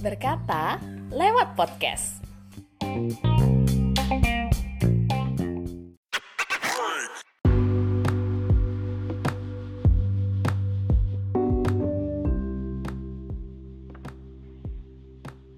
Berkata 0.00 0.80
lewat 1.12 1.52
podcast. 1.52 2.24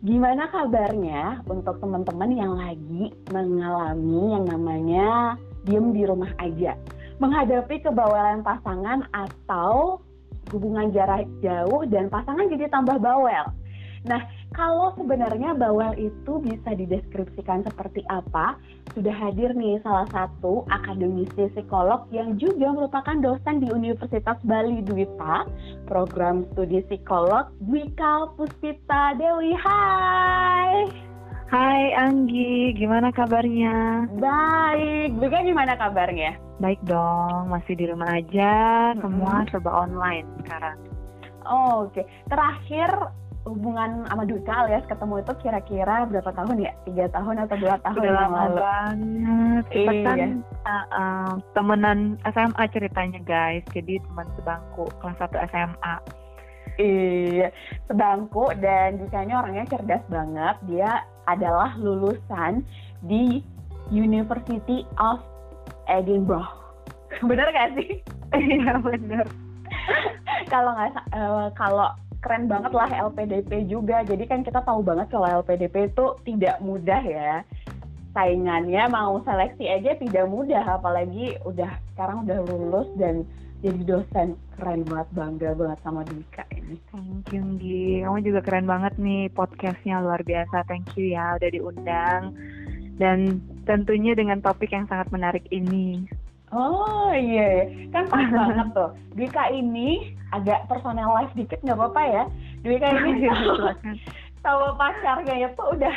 Gimana 0.03 0.51
kabarnya 0.51 1.47
untuk 1.47 1.79
teman-teman 1.79 2.35
yang 2.35 2.59
lagi 2.59 3.15
mengalami 3.31 4.35
yang 4.35 4.45
namanya 4.51 5.39
diem 5.63 5.95
di 5.95 6.03
rumah 6.03 6.35
aja? 6.43 6.75
Menghadapi 7.23 7.87
kebawelan 7.87 8.43
pasangan 8.43 9.07
atau 9.15 10.03
hubungan 10.53 10.93
jarak 10.93 11.25
jauh 11.41 11.83
dan 11.89 12.13
pasangan 12.13 12.47
jadi 12.53 12.69
tambah 12.69 13.01
bawel. 13.01 13.51
Nah, 14.03 14.19
kalau 14.53 14.91
sebenarnya 14.99 15.55
bawel 15.55 15.95
itu 15.95 16.43
bisa 16.43 16.75
dideskripsikan 16.75 17.63
seperti 17.63 18.03
apa, 18.11 18.59
sudah 18.93 19.15
hadir 19.15 19.55
nih 19.55 19.79
salah 19.87 20.11
satu 20.11 20.67
akademisi 20.69 21.49
psikolog 21.55 22.11
yang 22.11 22.35
juga 22.35 22.75
merupakan 22.75 23.17
dosen 23.23 23.63
di 23.63 23.71
Universitas 23.71 24.37
Bali 24.43 24.83
Dwita, 24.83 25.47
program 25.87 26.45
studi 26.53 26.83
psikolog 26.91 27.49
Dwika 27.63 28.29
Puspita 28.35 29.15
Dewi. 29.17 29.55
Hai. 29.55 31.12
Hai 31.53 31.93
Anggi, 31.93 32.73
gimana 32.73 33.13
kabarnya? 33.13 34.09
Baik, 34.17 35.21
Dwika 35.21 35.45
gimana 35.45 35.77
kabarnya? 35.77 36.33
Baik 36.57 36.81
dong, 36.89 37.53
masih 37.53 37.77
di 37.77 37.85
rumah 37.85 38.09
aja, 38.09 38.53
semua 38.97 39.45
serba 39.53 39.85
online 39.85 40.25
sekarang. 40.41 40.81
Oh, 41.45 41.85
Oke, 41.85 42.09
terakhir 42.33 42.89
hubungan 43.45 44.09
sama 44.09 44.25
Dwika 44.25 44.65
alias 44.65 44.87
ketemu 44.89 45.21
itu 45.21 45.33
kira-kira 45.45 46.09
berapa 46.09 46.31
tahun 46.33 46.57
ya? 46.57 46.73
Tiga 46.89 47.13
tahun 47.13 47.45
atau 47.45 47.57
dua 47.61 47.77
tahun 47.85 48.01
Udah 48.01 48.09
yang 48.09 48.17
lama 48.17 48.39
lalu? 48.39 48.57
banget. 48.57 49.65
Kita 49.69 49.93
Iya. 49.93 50.05
kan 50.09 50.21
uh, 50.65 50.73
uh, 50.89 51.31
temenan 51.53 51.99
SMA 52.33 52.65
ceritanya 52.73 53.21
guys, 53.21 53.65
jadi 53.77 54.01
teman 54.01 54.25
sebangku 54.41 54.89
kelas 55.05 55.21
1 55.21 55.37
SMA. 55.53 55.95
Iya, 56.81 57.53
sebangku 57.85 58.49
dan 58.57 58.97
Dikanya 58.97 59.45
orangnya 59.45 59.69
cerdas 59.69 60.01
banget. 60.09 60.57
Dia 60.65 61.05
adalah 61.31 61.75
lulusan 61.79 62.65
di 63.05 63.43
University 63.93 64.87
of 64.99 65.21
Edinburgh. 65.87 66.49
Bener 67.29 67.49
gak 67.53 67.77
sih? 67.77 68.01
Iya 68.33 68.81
bener. 68.81 69.29
kalau 70.53 70.73
nggak 70.73 71.05
eh, 71.13 71.49
kalau 71.53 71.93
keren 72.23 72.47
banget 72.49 72.73
lah 72.73 72.89
LPDP 72.89 73.69
juga. 73.69 74.01
Jadi 74.07 74.25
kan 74.25 74.41
kita 74.47 74.63
tahu 74.65 74.81
banget 74.81 75.11
kalau 75.13 75.29
LPDP 75.45 75.93
itu 75.93 76.17
tidak 76.25 76.57
mudah 76.65 77.03
ya. 77.03 77.45
Saingannya 78.13 78.89
mau 78.93 79.21
seleksi 79.25 79.69
aja 79.69 79.97
tidak 79.97 80.29
mudah, 80.29 80.65
apalagi 80.65 81.37
udah 81.49 81.73
sekarang 81.93 82.29
udah 82.29 82.39
lulus 82.45 82.89
dan 83.01 83.25
jadi 83.63 83.81
dosen 83.87 84.35
keren 84.59 84.83
banget 84.83 85.09
bangga 85.15 85.51
banget 85.55 85.79
sama 85.87 86.03
Dika 86.03 86.43
ini. 86.51 86.75
Thank 86.91 87.31
you 87.31 87.41
Anggi, 87.47 88.03
kamu 88.03 88.19
juga 88.27 88.41
keren 88.43 88.67
banget 88.67 88.95
nih 88.99 89.31
podcastnya 89.31 90.03
luar 90.03 90.27
biasa. 90.27 90.67
Thank 90.67 90.99
you 90.99 91.15
ya 91.15 91.39
udah 91.39 91.51
diundang 91.55 92.35
dan 92.99 93.39
tentunya 93.65 94.19
dengan 94.19 94.43
topik 94.43 94.75
yang 94.75 94.91
sangat 94.91 95.09
menarik 95.15 95.47
ini. 95.55 96.03
Oh 96.53 97.15
iya, 97.15 97.71
kan 97.95 98.11
pas 98.11 98.27
banget 98.35 98.69
tuh. 98.75 98.91
Dika 99.15 99.49
ini 99.55 100.13
agak 100.35 100.67
personalize 100.67 101.33
dikit 101.39 101.63
nggak 101.63 101.79
apa-apa 101.79 102.03
ya. 102.03 102.25
Dika 102.67 102.89
ini 102.93 103.11
sama, 103.31 103.73
sama 104.43 104.69
pacarnya 104.75 105.49
itu 105.49 105.63
udah 105.63 105.97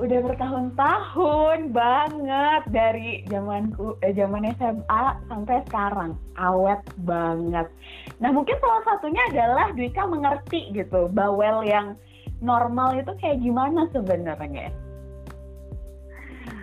udah 0.00 0.18
bertahun-tahun 0.24 1.68
banget 1.76 2.62
dari 2.72 3.28
zamanku 3.28 4.00
eh, 4.00 4.16
zaman 4.16 4.48
SMA 4.56 5.02
sampai 5.28 5.60
sekarang 5.68 6.16
awet 6.40 6.80
banget. 7.04 7.68
Nah 8.16 8.32
mungkin 8.32 8.56
salah 8.56 8.82
satunya 8.88 9.20
adalah 9.28 9.68
Dwika 9.76 10.08
mengerti 10.08 10.72
gitu 10.72 11.12
bawel 11.12 11.68
yang 11.68 11.98
normal 12.40 12.96
itu 12.96 13.12
kayak 13.20 13.44
gimana 13.44 13.84
sebenarnya. 13.92 14.72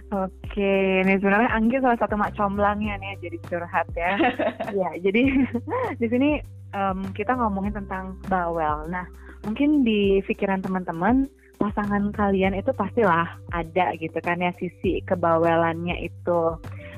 Oke, 0.09 1.05
ini 1.05 1.21
sebenarnya 1.21 1.53
Anggi 1.53 1.77
salah 1.77 2.01
satu 2.01 2.17
mak 2.17 2.33
comblangnya 2.33 2.97
nih 2.97 3.13
jadi 3.21 3.37
curhat 3.45 3.87
ya. 3.93 4.17
ya, 4.81 4.89
jadi 4.97 5.21
di 6.01 6.07
sini 6.09 6.41
em, 6.73 6.99
kita 7.13 7.37
ngomongin 7.37 7.77
tentang 7.77 8.17
bawel. 8.25 8.89
Nah, 8.89 9.05
mungkin 9.45 9.85
di 9.85 10.17
pikiran 10.25 10.65
teman-teman 10.65 11.29
pasangan 11.59 12.15
kalian 12.15 12.55
itu 12.55 12.71
pastilah 12.71 13.27
ada 13.51 13.91
gitu 13.99 14.15
kan 14.23 14.39
ya 14.39 14.55
sisi 14.57 15.03
kebawelannya 15.03 16.07
itu. 16.07 16.55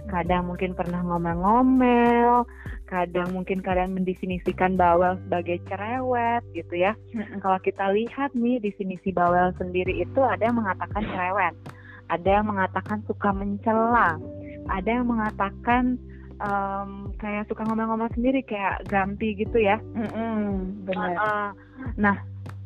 Kadang 0.09 0.49
mungkin 0.49 0.73
pernah 0.73 1.01
ngomel-ngomel, 1.05 2.45
kadang 2.89 3.33
mungkin 3.33 3.61
kalian 3.61 3.97
mendefinisikan 3.97 4.77
bawel 4.77 5.17
sebagai 5.25 5.61
cerewet 5.69 6.45
gitu 6.53 6.77
ya. 6.77 6.93
Kalau 7.41 7.57
kita 7.61 7.89
lihat 7.93 8.33
nih 8.37 8.61
definisi 8.61 9.09
bawel 9.13 9.53
sendiri 9.57 10.01
itu 10.01 10.21
ada 10.21 10.41
yang 10.41 10.57
mengatakan 10.57 11.05
cerewet, 11.05 11.53
ada 12.09 12.29
yang 12.29 12.45
mengatakan 12.49 12.99
suka 13.05 13.29
mencela, 13.29 14.17
ada 14.69 14.89
yang 14.89 15.05
mengatakan 15.05 16.01
em, 16.41 16.89
kayak 17.21 17.45
suka 17.47 17.61
ngomel-ngomel 17.65 18.09
sendiri 18.17 18.41
kayak 18.45 18.83
gampi 18.89 19.37
gitu 19.37 19.57
ya. 19.61 19.77
Mm-mm, 19.95 20.85
benar. 20.89 21.13
Uh, 21.17 21.49
nah 21.95 22.17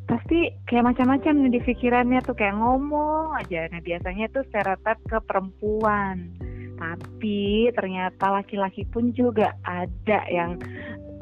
pasti 0.06 0.54
kayak 0.70 0.94
macam-macam 0.94 1.50
di 1.50 1.58
pikirannya 1.58 2.22
tuh 2.22 2.38
kayak 2.38 2.56
ngomong 2.56 3.34
aja. 3.42 3.66
Nah 3.74 3.82
biasanya 3.82 4.30
tuh 4.30 4.46
stereotip 4.48 4.98
ke 5.10 5.18
perempuan. 5.26 6.30
Tapi 6.76 7.72
ternyata 7.74 8.30
laki-laki 8.30 8.86
pun 8.86 9.10
juga 9.12 9.52
ada 9.66 10.22
yang 10.30 10.62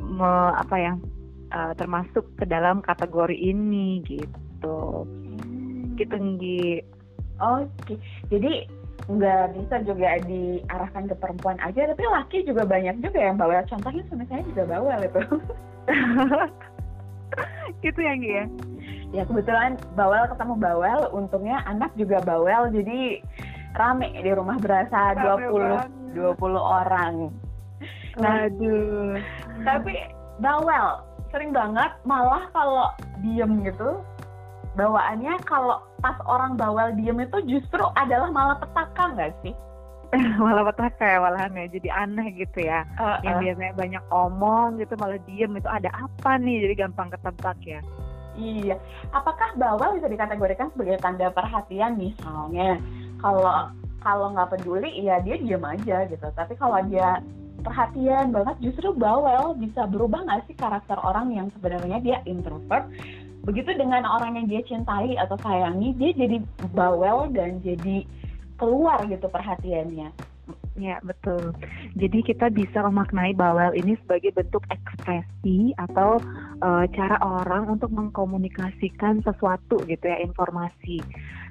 me- 0.05 0.57
apa 0.61 0.77
yang 0.77 0.97
uh, 1.55 1.73
termasuk 1.79 2.29
ke 2.37 2.45
dalam 2.45 2.85
kategori 2.85 3.37
ini 3.37 4.05
gitu. 4.05 5.09
Gitu 5.97 6.15
Nggi. 6.15 6.85
Oke, 7.41 7.99
jadi 8.31 8.67
nggak 9.05 9.59
bisa 9.59 9.77
juga 9.85 10.17
diarahkan 10.23 11.11
ke 11.11 11.15
perempuan 11.19 11.59
aja, 11.61 11.91
tapi 11.91 12.03
laki 12.09 12.39
juga 12.47 12.63
banyak 12.65 13.03
juga 13.03 13.21
yang 13.21 13.37
bawel. 13.37 13.63
Contohnya 13.67 14.03
suami 14.07 14.25
saya 14.31 14.43
juga 14.47 14.63
bawel 14.71 15.01
itu. 15.03 15.23
gitu 17.85 18.01
ya 18.01 18.13
Nggi 18.17 18.31
ya. 18.31 18.45
ya 19.15 19.23
kebetulan 19.27 19.79
bawel 19.95 20.25
ketemu 20.31 20.55
bawel, 20.59 21.01
untungnya 21.15 21.63
anak 21.69 21.91
juga 21.95 22.19
bawel, 22.25 22.71
jadi 22.75 23.23
rame 23.75 24.09
di 24.23 24.31
rumah 24.31 24.57
berasa 24.59 25.15
Rame 25.19 25.51
20 26.15 26.15
20 26.15 26.55
orang. 26.59 27.15
Nah, 28.15 28.47
Aduh. 28.47 29.19
tapi 29.67 29.99
bawel 30.39 31.03
sering 31.35 31.51
banget 31.51 31.91
malah 32.07 32.47
kalau 32.55 32.95
diem 33.19 33.67
gitu 33.67 33.99
bawaannya 34.79 35.35
kalau 35.47 35.83
pas 36.03 36.15
orang 36.27 36.55
bawel 36.55 36.95
diem 36.95 37.19
itu 37.23 37.39
justru 37.47 37.83
adalah 37.99 38.31
malah 38.31 38.57
petaka 38.59 39.15
nggak 39.15 39.35
sih? 39.43 39.55
malah 40.45 40.65
petaka 40.69 41.05
ya 41.05 41.19
malahan 41.23 41.53
ya 41.57 41.67
jadi 41.69 41.89
aneh 42.05 42.27
gitu 42.37 42.59
ya 42.65 42.85
yang 43.25 43.41
biasanya 43.41 43.73
banyak 43.75 44.05
omong 44.13 44.81
gitu 44.83 44.95
malah 45.01 45.19
diem 45.29 45.53
itu 45.57 45.69
ada 45.69 45.91
apa 45.93 46.37
nih 46.39 46.69
jadi 46.69 46.75
gampang 46.87 47.09
ketebak 47.13 47.59
ya 47.65 47.81
Iya, 48.35 48.77
apakah 49.15 49.55
bawel 49.55 49.95
bisa 49.99 50.11
dikategorikan 50.11 50.67
sebagai 50.75 50.99
tanda 50.99 51.31
perhatian 51.31 51.95
misalnya? 51.95 52.83
Kalau 53.23 53.71
kalau 54.03 54.35
nggak 54.35 54.59
peduli, 54.59 54.91
ya 55.01 55.23
dia 55.23 55.39
diam 55.39 55.63
aja 55.63 56.05
gitu. 56.11 56.27
Tapi 56.35 56.59
kalau 56.59 56.83
dia 56.91 57.23
perhatian 57.63 58.35
banget, 58.35 58.59
justru 58.61 58.91
bawel 58.91 59.55
bisa 59.57 59.87
berubah 59.87 60.27
nggak 60.27 60.51
sih 60.51 60.57
karakter 60.59 60.99
orang 61.01 61.31
yang 61.31 61.47
sebenarnya 61.55 61.99
dia 62.03 62.19
introvert? 62.27 62.91
Begitu 63.47 63.71
dengan 63.79 64.03
orang 64.03 64.35
yang 64.35 64.47
dia 64.51 64.67
cintai 64.67 65.15
atau 65.15 65.39
sayangi, 65.39 65.95
dia 65.95 66.11
jadi 66.13 66.43
bawel 66.75 67.31
dan 67.31 67.63
jadi 67.63 68.03
keluar 68.59 69.03
gitu 69.07 69.27
perhatiannya. 69.29 70.35
Ya, 70.75 70.99
betul. 71.07 71.55
Jadi 71.95 72.19
kita 72.27 72.51
bisa 72.51 72.83
memaknai 72.83 73.31
bawel 73.33 73.79
ini 73.79 73.95
sebagai 74.03 74.35
bentuk 74.35 74.67
ekspresi 74.69 75.71
atau 75.79 76.19
eh, 76.61 76.85
cara 76.91 77.17
orang 77.23 77.79
untuk 77.79 77.95
mengkomunikasikan 77.95 79.23
sesuatu 79.23 79.79
gitu 79.87 80.05
ya, 80.05 80.19
informasi. 80.21 80.99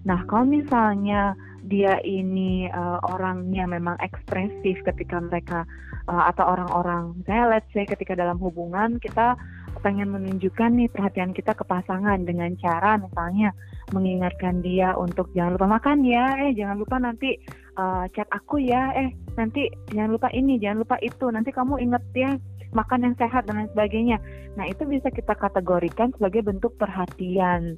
Nah, 0.04 0.28
kalau 0.28 0.44
misalnya 0.44 1.40
dia 1.64 2.04
ini 2.04 2.68
eh, 2.68 3.00
orangnya 3.08 3.64
memang 3.64 3.96
ekspresif 4.04 4.84
ketika 4.84 5.24
mereka 5.24 5.64
eh, 6.12 6.24
atau 6.36 6.44
orang-orang, 6.44 7.16
misalnya 7.24 7.58
let's 7.58 7.72
say 7.72 7.88
ketika 7.88 8.20
dalam 8.20 8.36
hubungan 8.44 9.00
kita 9.00 9.40
pengen 9.82 10.12
menunjukkan 10.12 10.70
nih 10.76 10.92
perhatian 10.92 11.32
kita 11.32 11.56
ke 11.56 11.64
pasangan 11.66 12.22
dengan 12.28 12.54
cara 12.62 13.00
misalnya 13.02 13.56
mengingatkan 13.92 14.64
dia 14.64 14.96
untuk 14.96 15.28
jangan 15.36 15.60
lupa 15.60 15.68
makan 15.80 16.08
ya, 16.08 16.40
eh 16.40 16.56
jangan 16.56 16.80
lupa 16.80 16.96
nanti 17.02 17.36
uh, 17.76 18.08
chat 18.16 18.30
aku 18.32 18.64
ya. 18.64 18.96
Eh 18.96 19.12
nanti 19.36 19.68
jangan 19.92 20.16
lupa 20.16 20.28
ini 20.32 20.56
jangan 20.62 20.88
lupa 20.88 20.96
itu. 21.04 21.28
Nanti 21.28 21.52
kamu 21.52 21.84
inget 21.84 22.04
ya 22.16 22.32
makan 22.74 23.06
yang 23.06 23.16
sehat 23.20 23.46
dan 23.46 23.60
lain 23.60 23.70
sebagainya. 23.72 24.18
Nah 24.58 24.66
itu 24.66 24.84
bisa 24.88 25.12
kita 25.14 25.38
kategorikan 25.38 26.12
sebagai 26.18 26.42
bentuk 26.42 26.74
perhatian. 26.82 27.78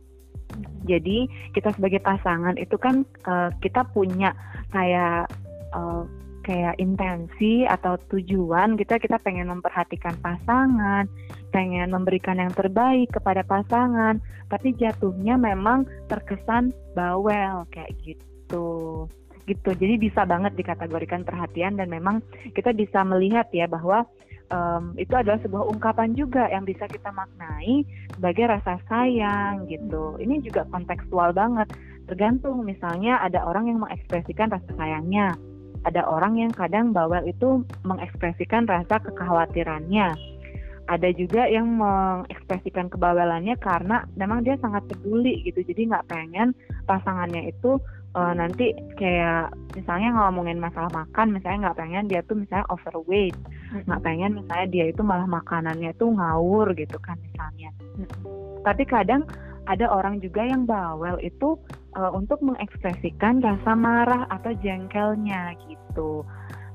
Jadi 0.85 1.27
kita 1.57 1.73
sebagai 1.75 1.99
pasangan 1.99 2.55
itu 2.55 2.77
kan 2.77 3.03
uh, 3.27 3.49
kita 3.59 3.83
punya 3.91 4.31
kayak 4.69 5.27
uh, 5.73 6.05
kayak 6.45 6.77
intensi 6.77 7.65
atau 7.65 7.97
tujuan 8.13 8.77
kita 8.77 9.01
kita 9.01 9.17
pengen 9.25 9.49
memperhatikan 9.49 10.13
pasangan, 10.21 11.09
pengen 11.49 11.89
memberikan 11.89 12.37
yang 12.37 12.53
terbaik 12.53 13.09
kepada 13.09 13.41
pasangan, 13.41 14.21
tapi 14.53 14.77
jatuhnya 14.77 15.41
memang 15.41 15.89
terkesan 16.05 16.69
bawel 16.93 17.65
kayak 17.73 17.97
gitu. 18.05 19.09
Gitu. 19.49 19.69
Jadi 19.73 19.97
bisa 19.97 20.25
banget 20.25 20.53
dikategorikan 20.53 21.25
perhatian 21.25 21.81
dan 21.81 21.89
memang 21.89 22.21
kita 22.53 22.73
bisa 22.73 23.01
melihat 23.01 23.49
ya 23.49 23.65
bahwa 23.65 24.05
um, 24.53 24.93
itu 24.97 25.13
adalah 25.13 25.41
sebuah 25.41 25.69
ungkapan 25.69 26.13
juga 26.13 26.49
yang 26.49 26.65
bisa 26.65 26.85
kita 26.85 27.09
maknai 27.13 27.85
sebagai 28.13 28.45
rasa 28.49 28.77
sayang 28.89 29.65
gitu. 29.69 30.17
Ini 30.21 30.45
juga 30.45 30.65
kontekstual 30.69 31.33
banget. 31.33 31.69
Tergantung 32.05 32.61
misalnya 32.65 33.17
ada 33.21 33.41
orang 33.45 33.69
yang 33.69 33.81
mengekspresikan 33.81 34.53
rasa 34.53 34.69
sayangnya 34.77 35.33
ada 35.85 36.01
orang 36.09 36.41
yang 36.41 36.51
kadang 36.51 36.91
bawel 36.91 37.21
itu 37.29 37.61
mengekspresikan 37.85 38.65
rasa 38.65 38.97
kekhawatirannya. 39.05 40.17
Ada 40.85 41.09
juga 41.17 41.49
yang 41.49 41.65
mengekspresikan 41.81 42.93
kebawelannya 42.93 43.57
karena 43.57 44.05
memang 44.13 44.45
dia 44.45 44.53
sangat 44.61 44.85
peduli 44.85 45.41
gitu. 45.45 45.61
Jadi 45.65 45.89
nggak 45.89 46.05
pengen 46.09 46.53
pasangannya 46.85 47.49
itu 47.49 47.81
uh, 48.13 48.33
nanti 48.37 48.73
kayak 48.97 49.49
misalnya 49.73 50.13
ngomongin 50.13 50.61
masalah 50.61 50.89
makan, 50.93 51.33
misalnya 51.33 51.69
nggak 51.69 51.79
pengen 51.81 52.05
dia 52.05 52.21
tuh 52.25 52.37
misalnya 52.37 52.69
overweight, 52.69 53.37
nggak 53.85 54.01
pengen 54.01 54.41
misalnya 54.41 54.67
dia 54.69 54.85
itu 54.89 55.01
malah 55.01 55.25
makanannya 55.25 55.89
tuh 55.97 56.13
ngawur 56.13 56.73
gitu 56.77 56.97
kan 57.01 57.17
misalnya. 57.33 57.69
Tapi 58.61 58.83
kadang 58.85 59.25
ada 59.65 59.89
orang 59.89 60.21
juga 60.21 60.45
yang 60.45 60.69
bawel 60.69 61.17
itu 61.21 61.57
uh, 61.95 62.11
untuk 62.11 62.43
mengekspresikan 62.43 63.39
rasa 63.41 63.71
marah 63.73 64.27
atau 64.29 64.51
jengkelnya 64.59 65.55
gitu. 65.65 66.27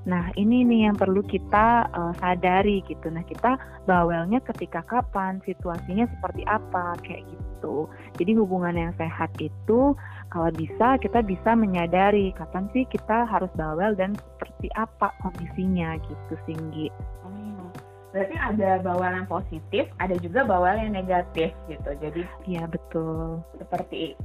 Nah, 0.08 0.32
ini 0.40 0.64
nih 0.64 0.88
yang 0.88 0.96
perlu 0.96 1.20
kita 1.20 1.84
uh, 1.92 2.16
sadari 2.24 2.80
gitu. 2.88 3.12
Nah, 3.12 3.20
kita 3.28 3.60
bawelnya 3.84 4.40
ketika 4.48 4.80
kapan, 4.88 5.44
situasinya 5.44 6.08
seperti 6.08 6.40
apa, 6.48 6.96
kayak 7.04 7.28
gitu. 7.28 7.84
Jadi 8.16 8.32
hubungan 8.40 8.72
yang 8.72 8.92
sehat 8.96 9.28
itu 9.36 9.92
kalau 10.32 10.50
bisa 10.56 10.96
kita 10.96 11.20
bisa 11.20 11.52
menyadari 11.52 12.32
kapan 12.32 12.72
sih 12.72 12.88
kita 12.88 13.28
harus 13.28 13.52
bawel 13.52 13.92
dan 13.92 14.16
seperti 14.16 14.72
apa 14.72 15.12
kondisinya 15.20 16.00
gitu, 16.00 16.34
Singgi. 16.48 16.88
Hmm. 17.20 17.68
Berarti 18.16 18.36
ada 18.40 18.80
bawel 18.80 19.12
yang 19.20 19.28
positif, 19.28 19.84
ada 20.00 20.16
juga 20.16 20.48
bawel 20.48 20.80
yang 20.80 20.96
negatif 20.96 21.52
gitu. 21.68 21.90
Jadi, 22.00 22.24
iya 22.48 22.64
betul. 22.64 23.44
Seperti 23.60 24.16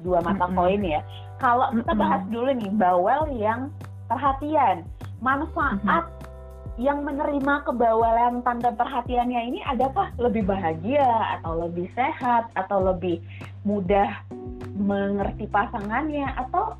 dua 0.00 0.20
mata 0.20 0.48
koin 0.52 0.82
ya. 0.84 1.00
Kalau 1.40 1.68
kita 1.72 1.92
bahas 1.96 2.22
dulu 2.32 2.50
nih 2.52 2.72
bawel 2.76 3.28
yang 3.36 3.68
perhatian, 4.08 4.84
manfaat 5.20 6.08
yang 6.76 7.04
menerima 7.08 7.64
kebawelan 7.64 8.44
tanda 8.44 8.68
perhatiannya 8.76 9.40
ini 9.48 9.60
adakah 9.64 10.12
lebih 10.20 10.44
bahagia 10.44 11.40
atau 11.40 11.64
lebih 11.64 11.88
sehat 11.96 12.52
atau 12.52 12.84
lebih 12.84 13.20
mudah 13.64 14.20
mengerti 14.76 15.48
pasangannya? 15.48 16.28
Atau 16.36 16.76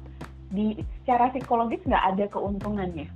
di 0.52 0.76
secara 1.02 1.32
psikologis 1.32 1.80
nggak 1.88 2.06
ada 2.12 2.24
keuntungannya? 2.28 3.08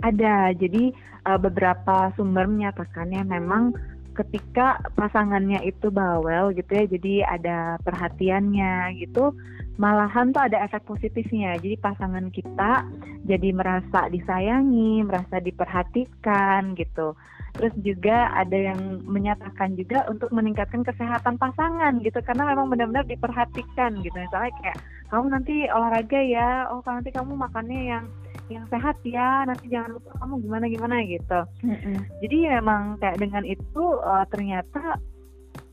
Ada, 0.00 0.56
jadi 0.56 0.90
uh, 1.28 1.38
beberapa 1.38 2.10
sumber 2.16 2.48
menyatakannya 2.48 3.22
memang 3.28 3.76
ketika 4.20 4.80
pasangannya 4.94 5.64
itu 5.64 5.88
bawel 5.88 6.52
gitu 6.52 6.68
ya 6.68 6.84
jadi 6.84 7.14
ada 7.24 7.58
perhatiannya 7.82 9.00
gitu 9.00 9.32
malahan 9.80 10.36
tuh 10.36 10.44
ada 10.44 10.60
efek 10.68 10.84
positifnya. 10.84 11.56
Jadi 11.56 11.80
pasangan 11.80 12.28
kita 12.28 12.84
jadi 13.24 13.48
merasa 13.56 14.12
disayangi 14.12 15.00
merasa 15.08 15.40
diperhatikan 15.40 16.76
gitu. 16.76 17.16
Terus 17.56 17.74
juga 17.82 18.30
ada 18.36 18.54
yang 18.54 19.02
menyatakan 19.08 19.74
juga 19.74 20.04
untuk 20.06 20.28
meningkatkan 20.30 20.84
kesehatan 20.84 21.40
pasangan 21.40 21.98
gitu 22.04 22.20
karena 22.22 22.52
memang 22.52 22.68
benar-benar 22.68 23.08
diperhatikan 23.08 24.04
gitu. 24.04 24.14
Misalnya 24.14 24.52
kayak 24.60 24.78
kamu 25.08 25.26
nanti 25.32 25.56
olahraga 25.72 26.20
ya 26.20 26.68
oh 26.70 26.84
nanti 26.84 27.10
kamu 27.10 27.32
makannya 27.34 27.80
yang 27.96 28.04
yang 28.50 28.66
sehat 28.68 28.96
ya 29.06 29.46
nanti 29.46 29.70
jangan 29.70 29.96
lupa 29.96 30.10
kamu 30.18 30.34
gimana 30.42 30.64
gimana 30.66 30.96
gitu 31.06 31.40
mm-hmm. 31.62 31.96
jadi 32.26 32.38
memang 32.60 32.82
kayak 32.98 33.18
dengan 33.22 33.44
itu 33.46 33.84
uh, 34.02 34.26
ternyata 34.28 34.98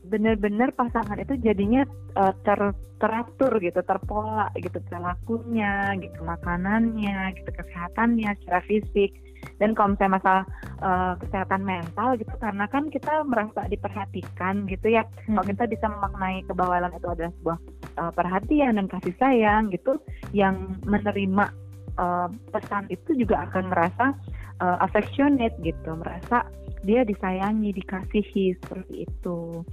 benar-benar 0.08 0.72
pasangan 0.72 1.20
itu 1.20 1.36
jadinya 1.44 1.84
uh, 2.16 2.32
ter 2.46 2.72
teratur 2.98 3.62
gitu 3.62 3.78
terpola 3.86 4.50
gitu 4.58 4.82
perilakunya 4.90 5.94
gitu 6.02 6.18
makanannya 6.26 7.36
gitu 7.38 7.50
kesehatannya 7.54 8.30
secara 8.42 8.60
fisik 8.66 9.14
dan 9.62 9.70
kalau 9.74 9.94
misalnya 9.94 10.18
masalah 10.18 10.44
uh, 10.82 11.14
kesehatan 11.22 11.62
mental 11.62 12.18
gitu 12.18 12.34
karena 12.42 12.66
kan 12.66 12.90
kita 12.90 13.22
merasa 13.22 13.70
diperhatikan 13.70 14.66
gitu 14.66 14.98
ya 14.98 15.06
hmm. 15.06 15.38
kalau 15.38 15.46
kita 15.46 15.64
bisa 15.70 15.86
memaknai 15.86 16.42
kebawalan 16.50 16.90
itu 16.90 17.06
adalah 17.06 17.32
sebuah 17.38 17.58
uh, 18.02 18.12
perhatian 18.14 18.82
dan 18.82 18.86
kasih 18.90 19.14
sayang 19.18 19.70
gitu 19.70 19.98
yang 20.34 20.78
menerima 20.82 21.54
uh, 21.98 22.30
pesan 22.54 22.86
itu 22.88 23.12
juga 23.18 23.44
akan 23.50 23.68
merasa 23.68 24.14
uh, 24.62 24.78
affectionate 24.80 25.54
gitu, 25.60 25.98
merasa 25.98 26.46
dia 26.86 27.02
disayangi, 27.02 27.74
dikasihi 27.74 28.54
seperti 28.62 29.04
itu. 29.04 29.66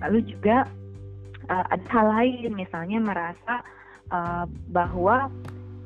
Lalu 0.00 0.18
juga 0.24 0.64
uh, 1.52 1.64
ada 1.68 1.86
hal 1.92 2.06
lain, 2.16 2.56
misalnya 2.56 2.98
merasa 2.98 3.54
uh, 4.10 4.48
bahwa 4.72 5.28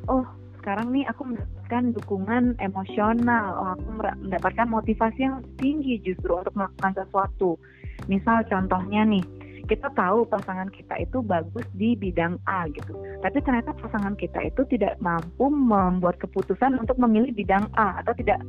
oh 0.06 0.24
sekarang 0.62 0.96
nih 0.96 1.04
aku 1.12 1.28
mendapatkan 1.28 1.84
dukungan 1.92 2.56
emosional, 2.56 3.46
oh 3.60 3.68
aku 3.76 3.88
mendapatkan 4.24 4.64
motivasi 4.64 5.20
yang 5.20 5.44
tinggi 5.60 6.00
justru 6.00 6.32
untuk 6.32 6.56
melakukan 6.56 7.04
sesuatu. 7.04 7.60
Misal 8.08 8.48
contohnya 8.48 9.04
nih, 9.04 9.24
kita 9.64 9.88
tahu 9.96 10.28
pasangan 10.28 10.68
kita 10.70 11.00
itu 11.00 11.24
bagus 11.24 11.66
di 11.74 11.96
bidang 11.96 12.38
A 12.48 12.68
gitu. 12.70 12.92
Tapi 13.24 13.38
ternyata 13.42 13.72
pasangan 13.76 14.14
kita 14.16 14.40
itu 14.44 14.62
tidak 14.68 15.00
mampu 15.00 15.48
membuat 15.48 16.20
keputusan 16.20 16.76
untuk 16.78 16.96
memilih 17.00 17.32
bidang 17.32 17.68
A 17.76 18.00
atau 18.04 18.12
tidak 18.16 18.40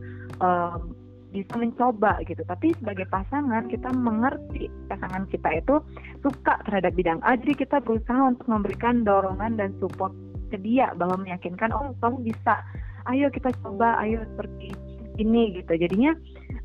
um, 0.43 0.95
bisa 1.35 1.51
mencoba 1.59 2.23
gitu. 2.23 2.43
Tapi 2.47 2.71
sebagai 2.79 3.03
pasangan 3.11 3.67
kita 3.67 3.91
mengerti 3.91 4.71
pasangan 4.87 5.27
kita 5.27 5.59
itu 5.59 5.75
suka 6.23 6.63
terhadap 6.63 6.95
bidang 6.95 7.19
A, 7.27 7.35
jadi 7.35 7.67
kita 7.67 7.83
berusaha 7.83 8.31
untuk 8.31 8.47
memberikan 8.47 9.03
dorongan 9.03 9.59
dan 9.59 9.75
support 9.83 10.15
ke 10.47 10.57
dia 10.63 10.95
bahwa 10.95 11.19
meyakinkan 11.19 11.75
oh 11.75 11.91
kamu 11.99 12.31
bisa, 12.31 12.63
ayo 13.11 13.27
kita 13.33 13.51
coba, 13.59 13.99
ayo 13.99 14.23
seperti 14.35 14.71
ini 15.17 15.57
gitu. 15.57 15.75
Jadinya 15.75 16.15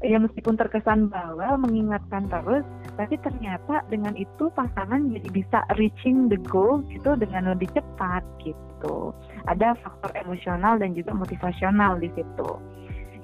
ya 0.00 0.16
meskipun 0.16 0.56
terkesan 0.56 1.12
bawel 1.12 1.60
mengingatkan 1.60 2.28
terus 2.30 2.64
tapi 2.96 3.20
ternyata 3.20 3.84
dengan 3.92 4.16
itu 4.16 4.48
pasangan 4.56 5.12
jadi 5.12 5.28
bisa 5.28 5.58
reaching 5.76 6.28
the 6.32 6.38
goal 6.48 6.80
gitu 6.88 7.16
dengan 7.16 7.52
lebih 7.52 7.68
cepat 7.72 8.22
gitu. 8.42 9.12
Ada 9.48 9.76
faktor 9.80 10.12
emosional 10.16 10.80
dan 10.80 10.96
juga 10.96 11.16
motivasional 11.16 12.00
di 12.00 12.08
situ. 12.16 12.50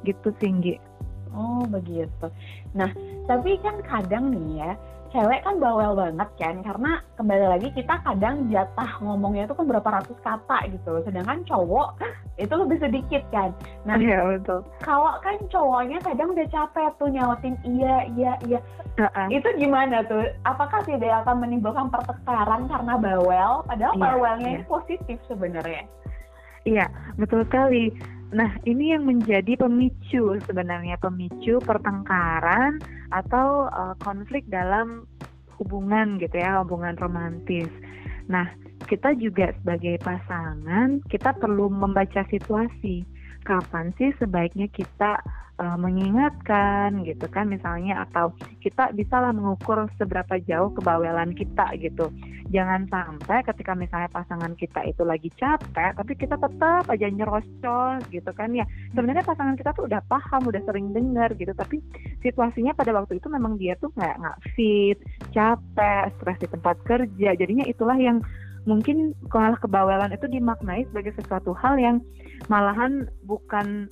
Gitu 0.04 0.28
tinggi 0.38 0.96
oh 1.36 1.62
begitu. 1.68 2.26
Nah 2.72 2.88
tapi 3.28 3.60
kan 3.60 3.76
kadang 3.84 4.32
nih 4.32 4.64
ya 4.64 4.72
cewek 5.12 5.40
kan 5.42 5.56
bawel 5.58 5.92
banget 5.94 6.28
kan 6.38 6.54
karena 6.62 7.02
kembali 7.18 7.46
lagi 7.52 7.68
kita 7.74 7.94
kadang 8.02 8.46
jatah 8.48 8.90
ngomongnya 9.02 9.46
itu 9.46 9.54
kan 9.54 9.66
berapa 9.66 9.88
ratus 10.00 10.18
kata 10.22 10.58
gitu 10.70 11.02
sedangkan 11.06 11.42
cowok 11.46 11.98
itu 12.42 12.52
lebih 12.52 12.78
sedikit 12.80 13.22
kan. 13.32 13.50
Nah 13.88 13.96
iya 13.96 14.20
betul. 14.24 14.60
kalau 14.84 15.16
kan 15.24 15.36
cowoknya 15.48 15.98
kadang 16.04 16.36
udah 16.36 16.46
capek 16.52 16.92
tuh 17.00 17.08
nyautin 17.08 17.56
iya 17.64 18.06
iya 18.16 18.32
iya. 18.44 18.60
Uh-uh. 18.96 19.28
itu 19.28 19.48
gimana 19.60 20.00
tuh? 20.08 20.24
Apakah 20.48 20.80
tidak 20.88 21.24
akan 21.24 21.44
menimbulkan 21.44 21.92
pertengkaran 21.92 22.64
karena 22.64 22.94
bawel? 22.96 23.60
Padahal 23.68 23.94
yeah, 23.96 24.04
bawelnya 24.08 24.48
yeah. 24.48 24.56
ini 24.60 24.64
positif 24.64 25.18
sebenarnya. 25.28 25.84
Iya 26.66 26.86
betul 27.14 27.46
sekali 27.46 27.94
Nah, 28.34 28.58
ini 28.66 28.90
yang 28.90 29.06
menjadi 29.06 29.54
pemicu 29.54 30.34
sebenarnya 30.50 30.98
pemicu 30.98 31.62
pertengkaran 31.62 32.82
atau 33.14 33.70
uh, 33.70 33.94
konflik 34.02 34.42
dalam 34.50 35.06
hubungan 35.62 36.18
gitu 36.18 36.34
ya, 36.42 36.66
hubungan 36.66 36.98
romantis. 36.98 37.70
Nah, 38.26 38.50
kita 38.90 39.14
juga 39.14 39.54
sebagai 39.62 40.02
pasangan 40.02 40.98
kita 41.06 41.38
perlu 41.38 41.70
membaca 41.70 42.26
situasi. 42.26 43.06
Kapan 43.46 43.94
sih 43.94 44.10
sebaiknya 44.18 44.66
kita 44.74 45.22
uh, 45.60 45.78
mengingatkan 45.80 47.04
gitu 47.04 47.26
kan 47.32 47.48
misalnya 47.48 48.04
atau 48.08 48.32
kita 48.60 48.92
bisalah 48.92 49.32
mengukur 49.32 49.88
seberapa 49.96 50.40
jauh 50.44 50.72
kebawelan 50.76 51.32
kita 51.32 51.76
gitu. 51.80 52.12
Jangan 52.52 52.86
sampai 52.86 53.42
ketika 53.42 53.74
misalnya 53.74 54.06
pasangan 54.12 54.54
kita 54.54 54.86
itu 54.86 55.02
lagi 55.02 55.32
capek 55.34 55.98
tapi 55.98 56.12
kita 56.14 56.38
tetap 56.38 56.86
aja 56.86 57.06
nyerocos 57.10 58.00
gitu 58.12 58.30
kan 58.36 58.52
ya. 58.54 58.64
Sebenarnya 58.94 59.24
pasangan 59.26 59.56
kita 59.58 59.74
tuh 59.74 59.88
udah 59.88 60.00
paham 60.06 60.46
udah 60.46 60.62
sering 60.64 60.92
dengar 60.92 61.32
gitu 61.34 61.52
tapi 61.56 61.82
situasinya 62.22 62.76
pada 62.76 62.94
waktu 62.94 63.18
itu 63.18 63.26
memang 63.32 63.58
dia 63.58 63.74
tuh 63.80 63.90
nggak 63.96 64.16
nggak 64.20 64.38
fit 64.54 64.98
capek 65.32 66.12
stres 66.20 66.38
di 66.38 66.48
tempat 66.52 66.76
kerja. 66.84 67.30
Jadinya 67.34 67.64
itulah 67.66 67.96
yang 67.96 68.20
mungkin 68.66 69.14
kalau 69.30 69.54
kebawelan 69.62 70.10
itu 70.10 70.26
dimaknai 70.26 70.84
sebagai 70.90 71.14
sesuatu 71.14 71.54
hal 71.54 71.78
yang 71.78 72.02
malahan 72.50 73.06
bukan 73.24 73.86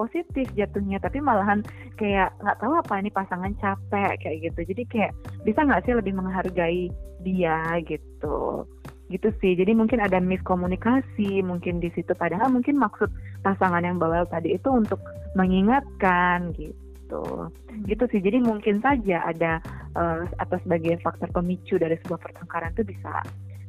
positif 0.00 0.48
jatuhnya 0.56 0.96
tapi 0.96 1.20
malahan 1.20 1.60
kayak 2.00 2.32
nggak 2.40 2.56
tahu 2.56 2.72
apa 2.72 2.94
ini 2.96 3.12
pasangan 3.12 3.52
capek 3.60 4.16
kayak 4.24 4.38
gitu. 4.48 4.60
Jadi 4.72 4.82
kayak 4.88 5.12
bisa 5.44 5.60
nggak 5.60 5.84
sih 5.84 5.92
lebih 5.92 6.16
menghargai 6.16 6.88
dia 7.20 7.60
gitu? 7.84 8.64
Gitu 9.12 9.28
sih. 9.44 9.52
Jadi 9.52 9.76
mungkin 9.76 10.00
ada 10.00 10.16
miskomunikasi 10.16 11.44
mungkin 11.44 11.84
di 11.84 11.92
situ. 11.92 12.16
Padahal 12.16 12.48
mungkin 12.48 12.80
maksud 12.80 13.12
pasangan 13.44 13.84
yang 13.84 14.00
bawel 14.00 14.24
tadi 14.24 14.56
itu 14.56 14.72
untuk 14.72 15.04
mengingatkan 15.36 16.56
gitu. 16.56 17.52
Gitu 17.84 18.04
sih. 18.08 18.20
Jadi 18.24 18.40
mungkin 18.40 18.80
saja 18.80 19.28
ada 19.28 19.60
uh, 20.00 20.24
atau 20.40 20.56
sebagai 20.64 20.96
faktor 21.04 21.28
pemicu 21.28 21.76
dari 21.76 22.00
sebuah 22.00 22.24
pertengkaran 22.24 22.72
itu 22.72 22.88
bisa. 22.88 23.20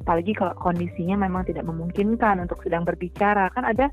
Apalagi 0.07 0.31
kalau 0.33 0.55
kondisinya 0.57 1.27
memang 1.27 1.45
tidak 1.45 1.67
memungkinkan 1.67 2.39
untuk 2.39 2.63
sedang 2.63 2.87
berbicara. 2.87 3.51
Kan 3.51 3.67
ada 3.67 3.91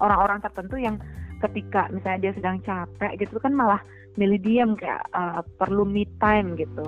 orang-orang 0.00 0.40
tertentu 0.42 0.80
yang 0.80 0.96
ketika 1.40 1.88
misalnya 1.88 2.28
dia 2.28 2.32
sedang 2.36 2.58
capek 2.62 3.12
gitu 3.20 3.40
kan 3.40 3.52
malah 3.56 3.80
milih 4.18 4.40
diam 4.42 4.70
kayak 4.76 5.00
uh, 5.14 5.40
perlu 5.56 5.86
me 5.86 6.04
time 6.20 6.58
gitu 6.58 6.84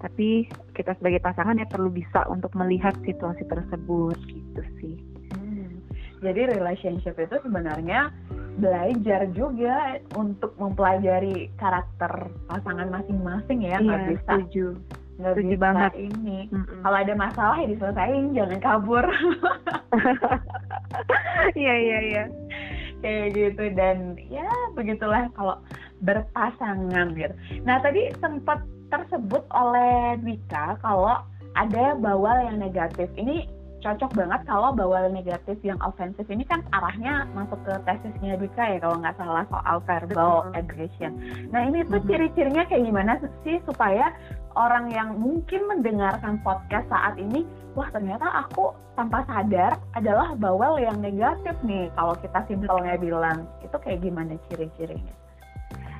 tapi 0.00 0.44
kita 0.76 0.92
sebagai 1.00 1.24
pasangan 1.24 1.56
ya 1.56 1.66
perlu 1.66 1.88
bisa 1.88 2.28
untuk 2.28 2.52
melihat 2.52 2.92
situasi 3.02 3.42
tersebut 3.48 4.18
gitu 4.28 4.62
sih 4.82 4.96
hmm. 5.32 5.80
jadi 6.20 6.52
relationship 6.52 7.16
itu 7.16 7.36
sebenarnya 7.40 8.12
belajar 8.56 9.28
juga 9.36 10.00
untuk 10.16 10.56
mempelajari 10.56 11.52
karakter 11.60 12.32
pasangan 12.48 12.88
masing-masing 12.88 13.60
ya 13.68 13.76
nggak 13.80 14.00
iya, 14.00 14.08
bisa 14.16 14.32
setuju 14.32 14.66
nggak 15.16 15.34
bisa 15.40 15.56
banget. 15.60 15.92
ini 15.96 16.38
mm 16.52 16.60
-mm. 16.60 16.80
kalau 16.84 16.98
ada 17.00 17.14
masalah 17.16 17.56
ya 17.56 17.68
diselesain 17.72 18.36
jangan 18.36 18.60
kabur 18.60 19.04
iya 21.60 21.74
iya 21.76 21.98
iya 22.04 22.24
kayak 23.04 23.36
gitu 23.36 23.64
dan 23.76 24.16
ya 24.30 24.48
begitulah 24.72 25.28
kalau 25.36 25.56
berpasangan 26.04 27.16
gitu. 27.16 27.34
Nah 27.64 27.80
tadi 27.80 28.12
sempat 28.20 28.60
tersebut 28.88 29.42
oleh 29.52 30.20
Dwika 30.22 30.78
kalau 30.80 31.20
ada 31.56 31.96
bawal 31.96 32.36
yang 32.46 32.60
negatif. 32.60 33.08
Ini 33.16 33.48
cocok 33.84 34.18
banget 34.18 34.40
kalau 34.48 34.74
bawal 34.74 35.12
negatif 35.12 35.60
yang 35.62 35.78
ofensif 35.84 36.26
ini 36.26 36.42
kan 36.48 36.64
arahnya 36.74 37.28
masuk 37.36 37.60
ke 37.62 37.74
tesisnya 37.86 38.40
Dwika 38.40 38.64
ya 38.66 38.78
kalau 38.82 38.96
nggak 38.98 39.16
salah 39.20 39.44
soal 39.52 39.76
verbal 39.84 40.48
aggression. 40.56 41.12
Nah 41.52 41.68
ini 41.68 41.84
tuh 41.86 42.02
ciri-cirinya 42.08 42.66
kayak 42.66 42.84
gimana 42.88 43.12
sih 43.44 43.60
supaya 43.68 44.10
orang 44.56 44.88
yang 44.90 45.20
mungkin 45.20 45.68
mendengarkan 45.68 46.40
podcast 46.40 46.88
saat 46.88 47.20
ini 47.20 47.44
wah 47.76 47.86
ternyata 47.92 48.48
aku 48.48 48.72
tanpa 48.96 49.22
sadar 49.28 49.76
adalah 49.92 50.32
bawel 50.34 50.80
yang 50.80 50.96
negatif 50.98 51.54
nih 51.62 51.92
kalau 51.94 52.16
kita 52.18 52.40
simpelnya 52.48 52.96
bilang 52.96 53.44
itu 53.60 53.76
kayak 53.76 54.00
gimana 54.00 54.34
ciri-cirinya 54.48 55.12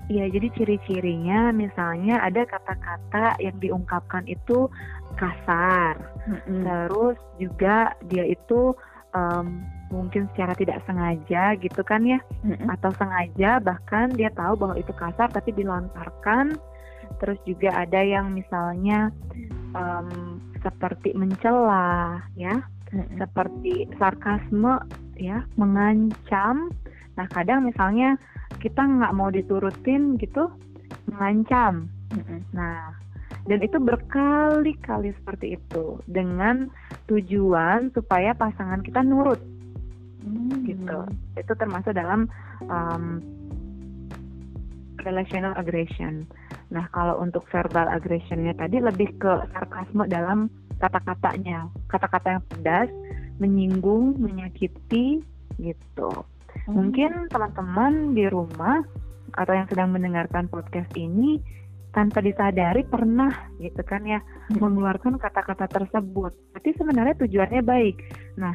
Iya, 0.06 0.30
jadi 0.30 0.48
ciri-cirinya 0.54 1.50
misalnya 1.50 2.22
ada 2.22 2.46
kata-kata 2.46 3.42
yang 3.42 3.58
diungkapkan 3.58 4.22
itu 4.30 4.70
kasar, 5.18 5.98
mm-hmm. 6.30 6.62
terus 6.62 7.18
juga 7.42 7.90
dia 8.06 8.22
itu 8.22 8.70
um, 9.10 9.66
mungkin 9.90 10.30
secara 10.30 10.54
tidak 10.54 10.78
sengaja 10.86 11.58
gitu 11.58 11.82
kan 11.82 12.06
ya, 12.06 12.22
mm-hmm. 12.46 12.70
atau 12.78 12.94
sengaja 12.94 13.58
bahkan 13.58 14.14
dia 14.14 14.30
tahu 14.30 14.54
bahwa 14.54 14.78
itu 14.78 14.94
kasar 14.94 15.26
tapi 15.26 15.50
dilontarkan. 15.50 16.54
Terus 17.22 17.38
juga 17.48 17.72
ada 17.72 18.00
yang 18.02 18.32
misalnya 18.34 19.10
um, 19.76 20.40
seperti 20.66 21.14
mencela 21.14 22.18
ya 22.34 22.58
hmm. 22.90 23.22
seperti 23.22 23.86
sarkasme 24.00 24.82
ya 25.14 25.46
mengancam 25.54 26.72
nah 27.16 27.26
kadang 27.32 27.64
misalnya 27.64 28.18
kita 28.60 28.82
nggak 28.82 29.14
mau 29.16 29.30
diturutin 29.32 30.18
gitu 30.20 30.50
mengancam 31.08 31.88
hmm. 32.12 32.40
nah 32.50 32.92
dan 33.46 33.62
itu 33.62 33.78
berkali-kali 33.78 35.14
seperti 35.22 35.54
itu 35.54 36.02
dengan 36.10 36.66
tujuan 37.06 37.94
supaya 37.94 38.34
pasangan 38.34 38.82
kita 38.82 39.06
nurut 39.06 39.38
hmm. 40.26 40.66
gitu 40.66 40.98
itu 41.38 41.52
termasuk 41.54 41.94
dalam 41.94 42.26
um, 42.66 43.22
relational 45.06 45.54
aggression 45.54 46.26
Nah, 46.76 46.92
kalau 46.92 47.24
untuk 47.24 47.48
verbal 47.48 47.88
aggressionnya 47.88 48.52
tadi 48.52 48.84
lebih 48.84 49.16
ke 49.16 49.32
sarkasme 49.56 50.04
dalam 50.12 50.52
kata-katanya, 50.76 51.72
kata-kata 51.88 52.36
yang 52.36 52.44
pedas, 52.52 52.88
menyinggung, 53.40 54.20
menyakiti, 54.20 55.24
gitu. 55.56 56.12
Hmm. 56.68 56.72
Mungkin 56.76 57.32
teman-teman 57.32 58.12
di 58.12 58.28
rumah 58.28 58.84
atau 59.40 59.52
yang 59.56 59.64
sedang 59.72 59.96
mendengarkan 59.96 60.52
podcast 60.52 60.92
ini 61.00 61.40
tanpa 61.96 62.20
disadari 62.20 62.84
pernah 62.84 63.32
gitu 63.56 63.80
kan 63.80 64.04
ya 64.04 64.20
hmm. 64.20 64.60
mengeluarkan 64.60 65.16
kata-kata 65.16 65.64
tersebut. 65.72 66.36
Tapi 66.52 66.68
sebenarnya 66.76 67.16
tujuannya 67.16 67.64
baik. 67.64 67.96
Nah, 68.36 68.52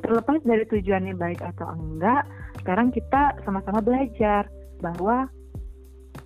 terlepas 0.00 0.40
dari 0.48 0.64
tujuannya 0.64 1.12
baik 1.12 1.44
atau 1.44 1.76
enggak, 1.76 2.24
sekarang 2.64 2.88
kita 2.88 3.36
sama-sama 3.44 3.84
belajar 3.84 4.48
bahwa 4.80 5.28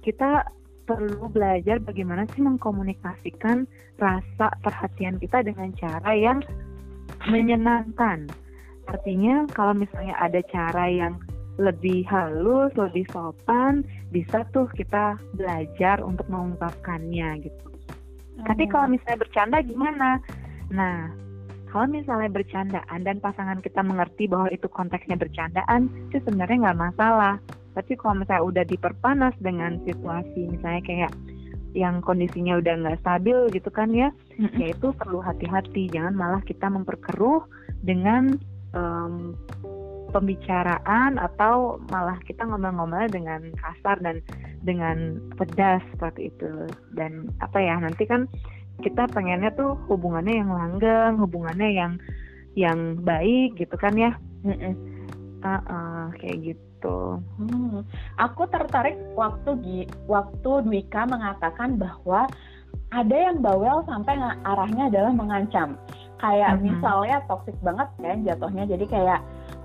kita 0.06 0.46
perlu 0.84 1.32
belajar 1.32 1.80
bagaimana 1.80 2.28
sih 2.32 2.44
mengkomunikasikan 2.44 3.64
rasa 3.96 4.46
perhatian 4.60 5.16
kita 5.16 5.40
dengan 5.40 5.72
cara 5.76 6.12
yang 6.12 6.44
menyenangkan. 7.28 8.28
Artinya 8.84 9.48
kalau 9.56 9.72
misalnya 9.72 10.12
ada 10.20 10.44
cara 10.52 10.84
yang 10.92 11.16
lebih 11.56 12.02
halus, 12.10 12.74
lebih 12.74 13.06
sopan, 13.14 13.86
bisa 14.10 14.42
tuh 14.50 14.66
kita 14.74 15.16
belajar 15.38 16.02
untuk 16.02 16.26
mengungkapkannya 16.26 17.46
gitu. 17.46 17.64
Hmm. 18.38 18.44
Tapi 18.50 18.66
kalau 18.66 18.90
misalnya 18.90 19.22
bercanda 19.22 19.58
gimana? 19.62 20.18
Nah, 20.74 21.08
kalau 21.70 21.86
misalnya 21.90 22.30
bercandaan 22.30 23.00
dan 23.06 23.22
pasangan 23.22 23.62
kita 23.62 23.80
mengerti 23.86 24.26
bahwa 24.26 24.50
itu 24.50 24.66
konteksnya 24.66 25.14
bercandaan, 25.14 25.86
itu 26.10 26.18
sebenarnya 26.26 26.70
nggak 26.70 26.80
masalah 26.90 27.38
tapi 27.74 27.98
kalau 27.98 28.22
misalnya 28.22 28.44
udah 28.46 28.64
diperpanas 28.64 29.34
dengan 29.42 29.82
situasi 29.82 30.48
misalnya 30.48 30.82
kayak 30.86 31.12
yang 31.74 31.98
kondisinya 32.00 32.62
udah 32.62 32.74
nggak 32.80 33.02
stabil 33.02 33.50
gitu 33.50 33.68
kan 33.68 33.90
ya 33.90 34.14
mm-hmm. 34.38 34.58
ya 34.62 34.66
itu 34.70 34.94
perlu 34.94 35.18
hati-hati 35.18 35.90
jangan 35.90 36.14
malah 36.14 36.42
kita 36.46 36.70
memperkeruh 36.70 37.42
dengan 37.82 38.38
um, 38.72 39.34
pembicaraan 40.14 41.18
atau 41.18 41.82
malah 41.90 42.14
kita 42.22 42.46
ngomel-ngomel 42.46 43.10
dengan 43.10 43.50
kasar 43.58 43.98
dan 43.98 44.22
dengan 44.62 45.18
pedas 45.34 45.82
seperti 45.90 46.30
itu 46.30 46.70
dan 46.94 47.26
apa 47.42 47.58
ya 47.58 47.74
nanti 47.82 48.06
kan 48.06 48.30
kita 48.86 49.10
pengennya 49.10 49.50
tuh 49.58 49.74
hubungannya 49.90 50.38
yang 50.38 50.50
langgeng 50.54 51.18
hubungannya 51.18 51.68
yang 51.74 51.92
yang 52.54 53.02
baik 53.02 53.58
gitu 53.58 53.74
kan 53.74 53.98
ya 53.98 54.14
mm 54.46 54.54
-mm. 54.54 54.93
Uh, 55.44 55.60
uh, 55.68 56.04
kayak 56.16 56.56
gitu. 56.56 57.20
Hmm, 57.36 57.84
aku 58.16 58.48
tertarik 58.48 58.96
waktu 59.12 59.60
waktu 60.08 60.50
Dwika 60.64 61.04
mengatakan 61.04 61.76
bahwa 61.76 62.24
ada 62.88 63.12
yang 63.12 63.44
bawel 63.44 63.84
sampai 63.84 64.16
arahnya 64.48 64.88
adalah 64.88 65.12
mengancam. 65.12 65.76
Kayak 66.16 66.56
hmm. 66.56 66.62
misalnya 66.64 67.20
toxic 67.28 67.56
banget 67.60 67.88
kan 68.00 68.24
jatuhnya. 68.24 68.64
Jadi 68.64 68.84
kayak 68.88 69.20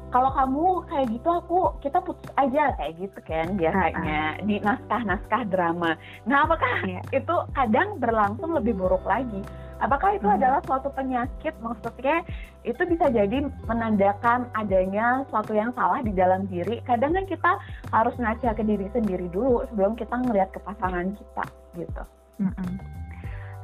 kalau 0.09 0.33
kamu 0.33 0.65
kayak 0.89 1.07
gitu 1.13 1.29
aku 1.29 1.59
kita 1.85 2.01
putus 2.01 2.29
aja 2.37 2.73
kayak 2.77 2.93
gitu 2.97 3.19
kan 3.29 3.47
biasanya 3.55 4.41
di 4.41 4.57
naskah-naskah 4.61 5.43
drama. 5.53 5.93
Nah, 6.25 6.49
apakah 6.49 6.85
yeah. 6.85 7.01
itu 7.13 7.35
kadang 7.53 8.01
berlangsung 8.01 8.57
lebih 8.57 8.73
buruk 8.77 9.05
lagi? 9.05 9.41
Apakah 9.79 10.19
itu 10.19 10.27
hmm. 10.27 10.35
adalah 10.35 10.59
suatu 10.67 10.91
penyakit? 10.91 11.55
Maksudnya 11.63 12.27
itu 12.67 12.81
bisa 12.83 13.07
jadi 13.07 13.47
menandakan 13.63 14.51
adanya 14.51 15.23
suatu 15.31 15.55
yang 15.55 15.71
salah 15.71 16.03
di 16.03 16.11
dalam 16.11 16.51
diri. 16.51 16.83
Kadang 16.83 17.15
kan 17.15 17.25
kita 17.29 17.51
harus 17.95 18.15
ngaca 18.19 18.51
ke 18.59 18.63
diri 18.67 18.91
sendiri 18.91 19.31
dulu 19.31 19.63
sebelum 19.71 19.95
kita 19.95 20.19
ngelihat 20.19 20.51
ke 20.51 20.59
pasangan 20.67 21.15
kita 21.15 21.45
gitu. 21.79 22.03
Hmm. 22.43 22.75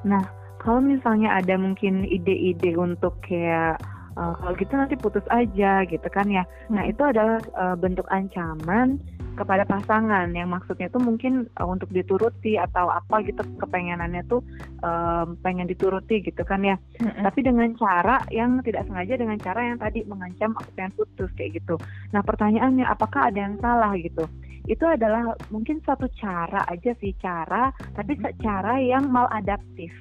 Nah, 0.08 0.24
kalau 0.64 0.80
misalnya 0.80 1.36
ada 1.36 1.60
mungkin 1.60 2.08
ide-ide 2.08 2.80
untuk 2.80 3.20
kayak 3.28 3.82
uh, 4.18 4.34
kalau 4.40 4.54
gitu 4.58 4.74
nanti 4.76 4.96
putus 4.98 5.24
aja 5.32 5.84
gitu 5.88 6.08
kan 6.12 6.28
ya. 6.28 6.44
Nah, 6.72 6.84
hmm. 6.84 6.92
itu 6.92 7.04
adalah 7.04 7.40
uh, 7.56 7.76
bentuk 7.78 8.08
ancaman 8.12 9.00
kepada 9.36 9.68
pasangan 9.68 10.32
yang 10.32 10.48
maksudnya 10.48 10.88
tuh 10.88 11.04
mungkin 11.04 11.52
uh, 11.60 11.68
untuk 11.68 11.92
dituruti 11.92 12.56
atau 12.56 12.88
apa 12.88 13.22
gitu 13.28 13.44
kepengenannya 13.60 14.24
tuh 14.32 14.42
um, 14.82 15.36
pengen 15.44 15.68
dituruti 15.68 16.24
gitu 16.24 16.42
kan 16.48 16.64
ya 16.64 16.80
Mm-mm. 17.04 17.22
tapi 17.22 17.44
dengan 17.44 17.76
cara 17.76 18.24
yang 18.32 18.64
tidak 18.64 18.88
sengaja 18.88 19.20
dengan 19.20 19.38
cara 19.44 19.60
yang 19.68 19.78
tadi 19.78 20.08
mengancam 20.08 20.56
aku 20.56 20.72
pengen 20.74 20.96
putus 20.96 21.30
kayak 21.36 21.60
gitu 21.60 21.76
nah 22.16 22.24
pertanyaannya 22.24 22.88
apakah 22.88 23.28
ada 23.30 23.40
yang 23.44 23.60
salah 23.60 23.92
gitu 24.00 24.24
itu 24.66 24.82
adalah 24.82 25.38
mungkin 25.54 25.78
suatu 25.86 26.10
cara 26.18 26.66
aja 26.72 26.96
sih 26.98 27.14
cara 27.22 27.70
tapi 27.94 28.18
cara 28.42 28.82
yang 28.82 29.12
maladaptif 29.12 29.92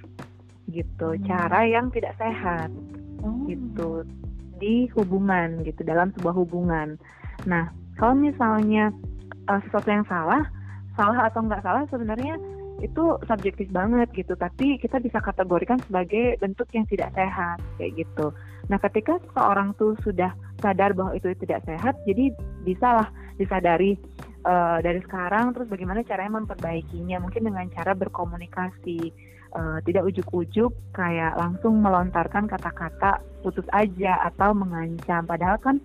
gitu 0.71 1.17
Hmm. 1.17 1.25
cara 1.25 1.67
yang 1.69 1.93
tidak 1.93 2.17
sehat 2.17 2.71
Oh. 3.25 3.45
gitu 3.49 4.05
di 4.61 4.87
hubungan 4.97 5.65
gitu 5.65 5.81
dalam 5.85 6.13
sebuah 6.17 6.35
hubungan. 6.37 6.97
Nah 7.49 7.69
kalau 7.97 8.15
misalnya 8.17 8.91
uh, 9.49 9.61
sesuatu 9.69 9.89
yang 9.91 10.07
salah, 10.07 10.43
salah 10.97 11.29
atau 11.29 11.41
nggak 11.45 11.63
salah 11.65 11.85
sebenarnya 11.91 12.37
itu 12.83 13.17
subjektif 13.25 13.71
banget 13.71 14.11
gitu. 14.13 14.35
Tapi 14.37 14.77
kita 14.83 15.01
bisa 15.01 15.23
kategorikan 15.23 15.81
sebagai 15.89 16.37
bentuk 16.43 16.69
yang 16.75 16.85
tidak 16.91 17.15
sehat 17.15 17.63
kayak 17.81 18.05
gitu. 18.05 18.35
Nah 18.69 18.79
ketika 18.81 19.21
seorang 19.33 19.77
tuh 19.77 19.97
sudah 20.03 20.33
sadar 20.61 20.97
bahwa 20.97 21.13
itu 21.17 21.33
tidak 21.45 21.61
sehat, 21.69 21.95
jadi 22.09 22.33
bisalah 22.65 23.09
disadari 23.37 23.99
uh, 24.47 24.79
dari 24.81 25.01
sekarang 25.05 25.53
terus 25.53 25.69
bagaimana 25.69 26.07
caranya 26.07 26.41
memperbaikinya 26.41 27.19
mungkin 27.21 27.49
dengan 27.49 27.67
cara 27.75 27.93
berkomunikasi 27.93 29.11
uh, 29.55 29.79
tidak 29.87 30.07
ujuk-ujuk 30.11 30.71
kayak 30.93 31.35
langsung 31.39 31.81
melontarkan 31.81 32.51
kata-kata 32.51 33.23
putus 33.41 33.67
aja 33.73 34.29
atau 34.29 34.53
mengancam. 34.53 35.25
Padahal 35.25 35.59
kan 35.63 35.77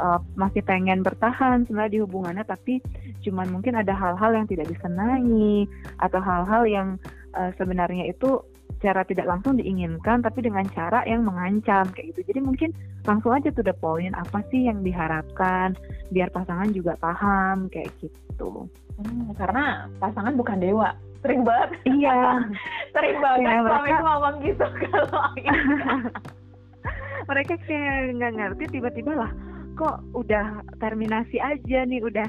uh, 0.00 0.18
masih 0.34 0.64
pengen 0.64 1.04
bertahan 1.04 1.64
sebenarnya 1.68 2.00
di 2.00 2.02
hubungannya 2.02 2.44
tapi 2.44 2.80
cuman 3.20 3.52
mungkin 3.52 3.76
ada 3.76 3.92
hal-hal 3.92 4.32
yang 4.32 4.46
tidak 4.48 4.66
disenangi 4.68 5.68
atau 6.00 6.20
hal-hal 6.20 6.62
yang 6.64 6.88
uh, 7.36 7.52
sebenarnya 7.60 8.08
itu 8.08 8.40
cara 8.80 9.04
tidak 9.04 9.28
langsung 9.28 9.60
diinginkan 9.60 10.24
tapi 10.24 10.40
dengan 10.40 10.64
cara 10.72 11.04
yang 11.04 11.28
mengancam 11.28 11.84
kayak 11.92 12.16
gitu. 12.16 12.32
Jadi 12.32 12.40
mungkin 12.40 12.70
langsung 13.04 13.36
aja 13.36 13.52
tuh 13.52 13.60
the 13.60 13.76
point 13.76 14.16
apa 14.16 14.40
sih 14.48 14.66
yang 14.72 14.80
diharapkan? 14.80 15.76
Biar 16.08 16.32
pasangan 16.32 16.72
juga 16.72 16.96
paham 16.96 17.68
kayak 17.68 17.92
gitu. 18.00 18.64
Hmm, 18.96 19.36
karena 19.36 19.84
pasangan 20.00 20.32
bukan 20.32 20.58
dewa. 20.64 20.96
Sering 21.20 21.42
banget, 21.44 21.70
iya. 21.84 22.40
Sering 22.96 23.16
banget. 23.20 23.44
Ya, 23.44 23.60
suami 23.60 23.88
mereka- 23.92 24.04
ngomong 24.04 24.36
gitu 24.40 24.66
kalau 24.88 25.22
mereka 27.30 27.54
kayak 27.68 28.16
nggak 28.16 28.32
ngerti 28.34 28.64
tiba-tiba 28.74 29.12
lah 29.14 29.30
kok 29.78 30.02
udah 30.12 30.60
terminasi 30.82 31.38
aja 31.38 31.86
nih 31.86 32.02
udah 32.02 32.28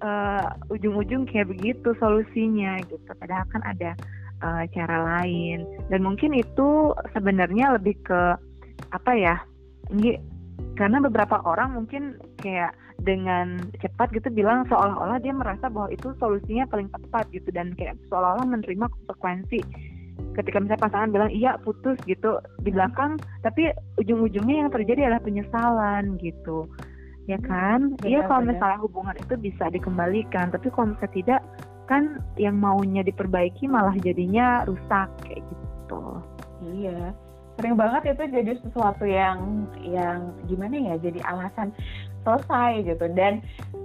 eh, 0.00 0.46
ujung-ujung 0.74 1.26
kayak 1.28 1.50
begitu 1.50 1.92
solusinya 1.98 2.78
gitu. 2.86 3.10
Padahal 3.18 3.46
kan 3.50 3.62
ada 3.66 3.90
eh, 4.42 4.64
cara 4.74 4.96
lain. 5.22 5.66
Dan 5.90 6.02
mungkin 6.06 6.34
itu 6.34 6.94
sebenarnya 7.12 7.76
lebih 7.78 7.98
ke 8.02 8.20
apa 8.90 9.12
ya 9.14 9.36
ini 9.90 10.18
karena 10.74 10.98
beberapa 10.98 11.38
orang 11.46 11.78
mungkin 11.78 12.18
kayak 12.42 12.74
dengan 13.02 13.58
cepat 13.78 14.10
gitu 14.14 14.30
bilang 14.30 14.66
seolah-olah 14.66 15.18
dia 15.22 15.34
merasa 15.34 15.70
bahwa 15.70 15.90
itu 15.90 16.14
solusinya 16.18 16.66
paling 16.66 16.90
tepat 16.90 17.30
gitu 17.30 17.50
dan 17.54 17.74
kayak 17.78 17.98
seolah-olah 18.10 18.46
menerima 18.46 18.86
konsekuensi. 18.90 19.62
Ketika 20.34 20.62
misalnya 20.62 20.82
pasangan 20.82 21.10
bilang 21.14 21.30
iya 21.30 21.58
putus 21.62 21.98
gitu 22.06 22.42
di 22.62 22.70
belakang 22.74 23.18
tapi 23.42 23.70
ujung-ujungnya 24.02 24.66
yang 24.66 24.70
terjadi 24.70 25.10
adalah 25.10 25.22
penyesalan 25.22 26.18
gitu. 26.18 26.66
Ya 27.24 27.38
kan? 27.40 27.94
benar, 27.98 28.10
iya 28.10 28.20
kalau 28.26 28.42
misalnya 28.44 28.78
hubungan 28.82 29.16
itu 29.16 29.34
bisa 29.38 29.70
dikembalikan 29.70 30.50
tapi 30.50 30.70
kalau 30.74 30.94
misalnya 30.94 31.14
tidak 31.14 31.40
kan 31.84 32.18
yang 32.40 32.56
maunya 32.56 33.04
diperbaiki 33.04 33.68
malah 33.68 33.94
jadinya 34.00 34.64
rusak 34.64 35.08
kayak 35.22 35.42
gitu. 35.44 36.02
Iya, 36.64 37.12
sering 37.54 37.74
banget 37.78 38.14
itu 38.14 38.22
jadi 38.34 38.52
sesuatu 38.66 39.04
yang 39.06 39.66
yang 39.82 40.34
gimana 40.50 40.74
ya, 40.74 40.94
jadi 40.98 41.20
alasan 41.22 41.70
selesai 42.24 42.82
gitu. 42.82 43.06
Dan 43.14 43.44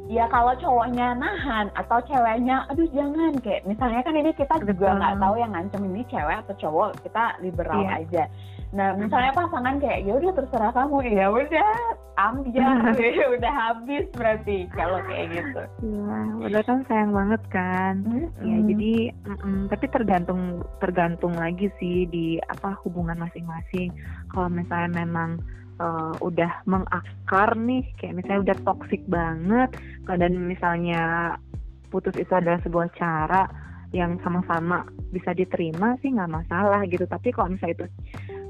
ya 0.09 0.25
kalau 0.31 0.55
cowoknya 0.57 1.13
nahan 1.19 1.69
atau 1.77 2.01
ceweknya, 2.07 2.65
aduh 2.71 2.87
jangan 2.89 3.37
kayak 3.43 3.67
misalnya 3.69 4.01
kan 4.01 4.15
ini 4.17 4.31
kita 4.33 4.55
juga 4.65 4.97
nggak 4.97 5.15
tahu 5.21 5.35
yang 5.37 5.51
ngancem 5.53 5.81
ini 5.85 6.01
cewek 6.09 6.37
atau 6.47 6.53
cowok, 6.57 6.89
kita 7.05 7.23
liberal 7.45 7.83
Iya. 7.85 7.91
aja. 8.01 8.23
Nah 8.69 8.93
misalnya 8.93 9.33
pasangan 9.33 9.81
kayak 9.81 10.05
ya 10.05 10.13
udah 10.13 10.31
terserah 10.37 10.71
kamu, 10.77 10.97
ya 11.09 11.25
udah 11.33 11.71
ambil, 12.19 12.69
ya 13.17 13.27
udah 13.33 13.53
habis 13.53 14.05
berarti 14.13 14.69
kalau 14.77 15.01
kayak 15.09 15.25
gitu. 15.33 15.61
Iya, 15.89 16.17
padahal 16.37 16.65
kan 16.67 16.79
sayang 16.85 17.11
banget 17.15 17.41
kan. 17.49 17.93
Ya, 18.45 18.57
Hmm. 18.59 18.65
jadi 18.69 18.93
mm-mm, 19.25 19.59
tapi 19.73 19.85
tergantung 19.89 20.41
tergantung 20.77 21.33
lagi 21.33 21.73
sih 21.81 22.05
di 22.13 22.37
apa 22.45 22.77
hubungan 22.85 23.17
masing-masing. 23.17 23.89
Kalau 24.29 24.49
misalnya 24.53 25.01
memang 25.01 25.41
eh, 25.79 26.13
udah 26.21 26.51
mengakar 26.67 27.55
nih, 27.55 27.87
kayak 27.97 28.21
misalnya 28.21 28.51
udah 28.51 28.57
toksik 28.67 29.01
banget, 29.09 29.69
dan 30.05 30.31
misalnya 30.35 31.01
putus 31.89 32.13
itu 32.21 32.29
adalah 32.35 32.61
sebuah 32.61 32.91
cara 32.93 33.49
yang 33.89 34.21
sama-sama 34.21 34.85
bisa 35.09 35.33
diterima 35.33 35.97
sih 36.05 36.13
nggak 36.13 36.29
masalah 36.29 36.85
gitu. 36.85 37.09
Tapi 37.09 37.33
kalau 37.33 37.49
misalnya 37.57 37.73
itu 37.81 37.87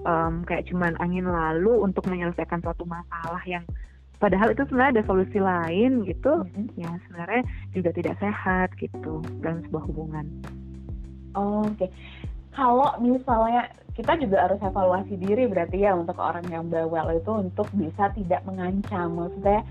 em, 0.06 0.34
kayak 0.48 0.68
cuman 0.72 0.96
angin 1.00 1.28
lalu 1.28 1.84
untuk 1.84 2.08
menyelesaikan 2.08 2.64
suatu 2.64 2.84
masalah 2.88 3.42
yang 3.44 3.64
padahal 4.20 4.52
itu 4.52 4.68
sebenarnya 4.68 5.00
ada 5.00 5.08
solusi 5.08 5.40
lain 5.40 6.04
gitu 6.04 6.44
Mm-mm. 6.44 6.76
ya 6.76 6.92
sebenarnya 7.08 7.44
juga 7.72 7.90
tidak 7.96 8.16
sehat 8.20 8.70
gitu 8.80 9.24
dalam 9.40 9.64
sebuah 9.68 9.84
hubungan. 9.88 10.26
Oke. 11.36 11.88
Kalau 12.52 12.92
misalnya 13.00 13.72
kita 13.96 14.16
juga 14.20 14.48
harus 14.48 14.60
evaluasi 14.64 15.16
diri 15.20 15.48
berarti 15.48 15.84
ya 15.84 15.96
untuk 15.96 16.16
orang 16.20 16.44
yang 16.52 16.68
bawel 16.68 17.16
itu 17.16 17.32
untuk 17.32 17.68
bisa 17.76 18.12
tidak 18.16 18.44
mengancam. 18.44 19.16
Maksudnya 19.16 19.64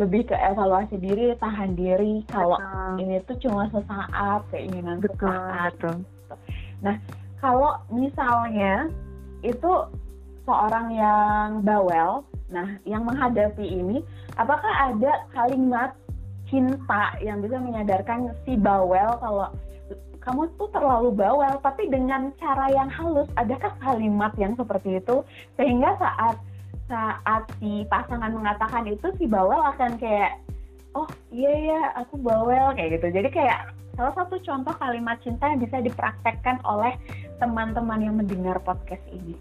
lebih 0.00 0.26
ke 0.32 0.36
evaluasi 0.36 0.96
diri, 0.98 1.36
tahan 1.38 1.76
diri. 1.78 2.24
Kalau 2.32 2.58
ini 2.98 3.20
tuh 3.28 3.36
cuma 3.44 3.68
sesaat, 3.70 4.42
keinginan 4.50 4.98
betul 4.98 5.30
sesaat. 5.30 5.72
betul. 5.78 5.96
Kalau 7.44 7.76
misalnya 7.92 8.88
itu 9.44 9.72
seorang 10.48 10.92
yang 10.96 11.60
bawel, 11.60 12.24
nah 12.48 12.80
yang 12.88 13.04
menghadapi 13.04 13.64
ini, 13.64 14.00
apakah 14.40 14.92
ada 14.92 15.28
kalimat 15.36 15.92
cinta 16.48 17.16
yang 17.20 17.40
bisa 17.44 17.56
menyadarkan 17.60 18.32
si 18.44 18.56
bawel 18.56 19.16
kalau 19.20 19.48
kamu 20.24 20.48
tuh 20.56 20.68
terlalu 20.72 21.12
bawel, 21.12 21.60
tapi 21.60 21.84
dengan 21.92 22.32
cara 22.40 22.72
yang 22.72 22.88
halus, 22.88 23.28
adakah 23.36 23.72
kalimat 23.84 24.32
yang 24.40 24.56
seperti 24.56 24.96
itu? 24.96 25.20
Sehingga 25.60 26.00
saat 26.00 26.40
saat 26.88 27.44
si 27.60 27.84
pasangan 27.88 28.32
mengatakan 28.32 28.88
itu 28.88 29.08
si 29.20 29.24
bawel 29.28 29.56
akan 29.56 29.96
kayak 29.96 30.40
oh 30.96 31.08
iya 31.32 31.52
ya 31.52 31.80
aku 32.00 32.16
bawel 32.20 32.72
kayak 32.76 33.00
gitu. 33.00 33.20
Jadi 33.20 33.28
kayak 33.32 33.72
salah 33.94 34.14
satu 34.18 34.38
contoh 34.42 34.74
kalimat 34.78 35.16
cinta 35.22 35.50
yang 35.50 35.62
bisa 35.62 35.78
dipraktekkan 35.82 36.58
oleh 36.66 36.94
teman-teman 37.38 38.00
yang 38.02 38.14
mendengar 38.18 38.58
podcast 38.62 39.02
ini 39.10 39.34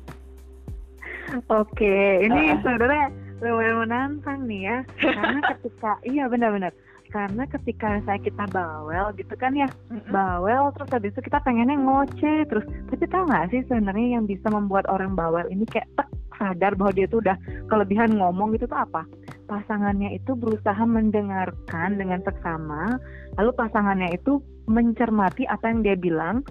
Oke, 1.50 2.22
ini 2.22 2.54
Uh-uh. 2.54 2.62
sebenarnya 2.62 3.08
lumayan 3.42 3.78
menantang 3.88 4.40
nih 4.46 4.62
ya. 4.70 4.78
Karena 5.02 5.40
ketika 5.56 5.92
iya 6.06 6.24
benar-benar. 6.30 6.72
Karena 7.10 7.46
ketika 7.46 8.02
saya 8.10 8.18
kita 8.18 8.50
bawel 8.50 9.14
gitu 9.14 9.34
kan 9.38 9.54
ya, 9.54 9.70
bawel 10.10 10.74
terus 10.74 10.90
habis 10.90 11.14
itu 11.14 11.22
kita 11.22 11.38
pengennya 11.46 11.78
ngoceh 11.78 12.50
terus. 12.50 12.66
Tapi 12.90 13.06
tahu 13.06 13.30
nggak 13.30 13.54
sih 13.54 13.62
sebenarnya 13.70 14.18
yang 14.18 14.26
bisa 14.26 14.50
membuat 14.50 14.90
orang 14.90 15.14
bawel 15.14 15.46
ini 15.54 15.62
kayak 15.70 15.86
tek 15.94 16.10
sadar 16.34 16.74
bahwa 16.74 16.92
dia 16.98 17.06
tuh 17.06 17.22
udah 17.22 17.38
kelebihan 17.70 18.18
ngomong 18.18 18.58
gitu 18.58 18.66
tuh 18.66 18.82
apa? 18.82 19.06
Pasangannya 19.54 20.18
itu 20.18 20.34
berusaha 20.34 20.82
mendengarkan 20.82 22.02
dengan 22.02 22.26
seksama, 22.26 22.98
lalu 23.38 23.54
pasangannya 23.54 24.18
itu 24.18 24.42
mencermati 24.66 25.46
apa 25.46 25.70
yang 25.70 25.86
dia 25.86 25.94
bilang, 25.94 26.42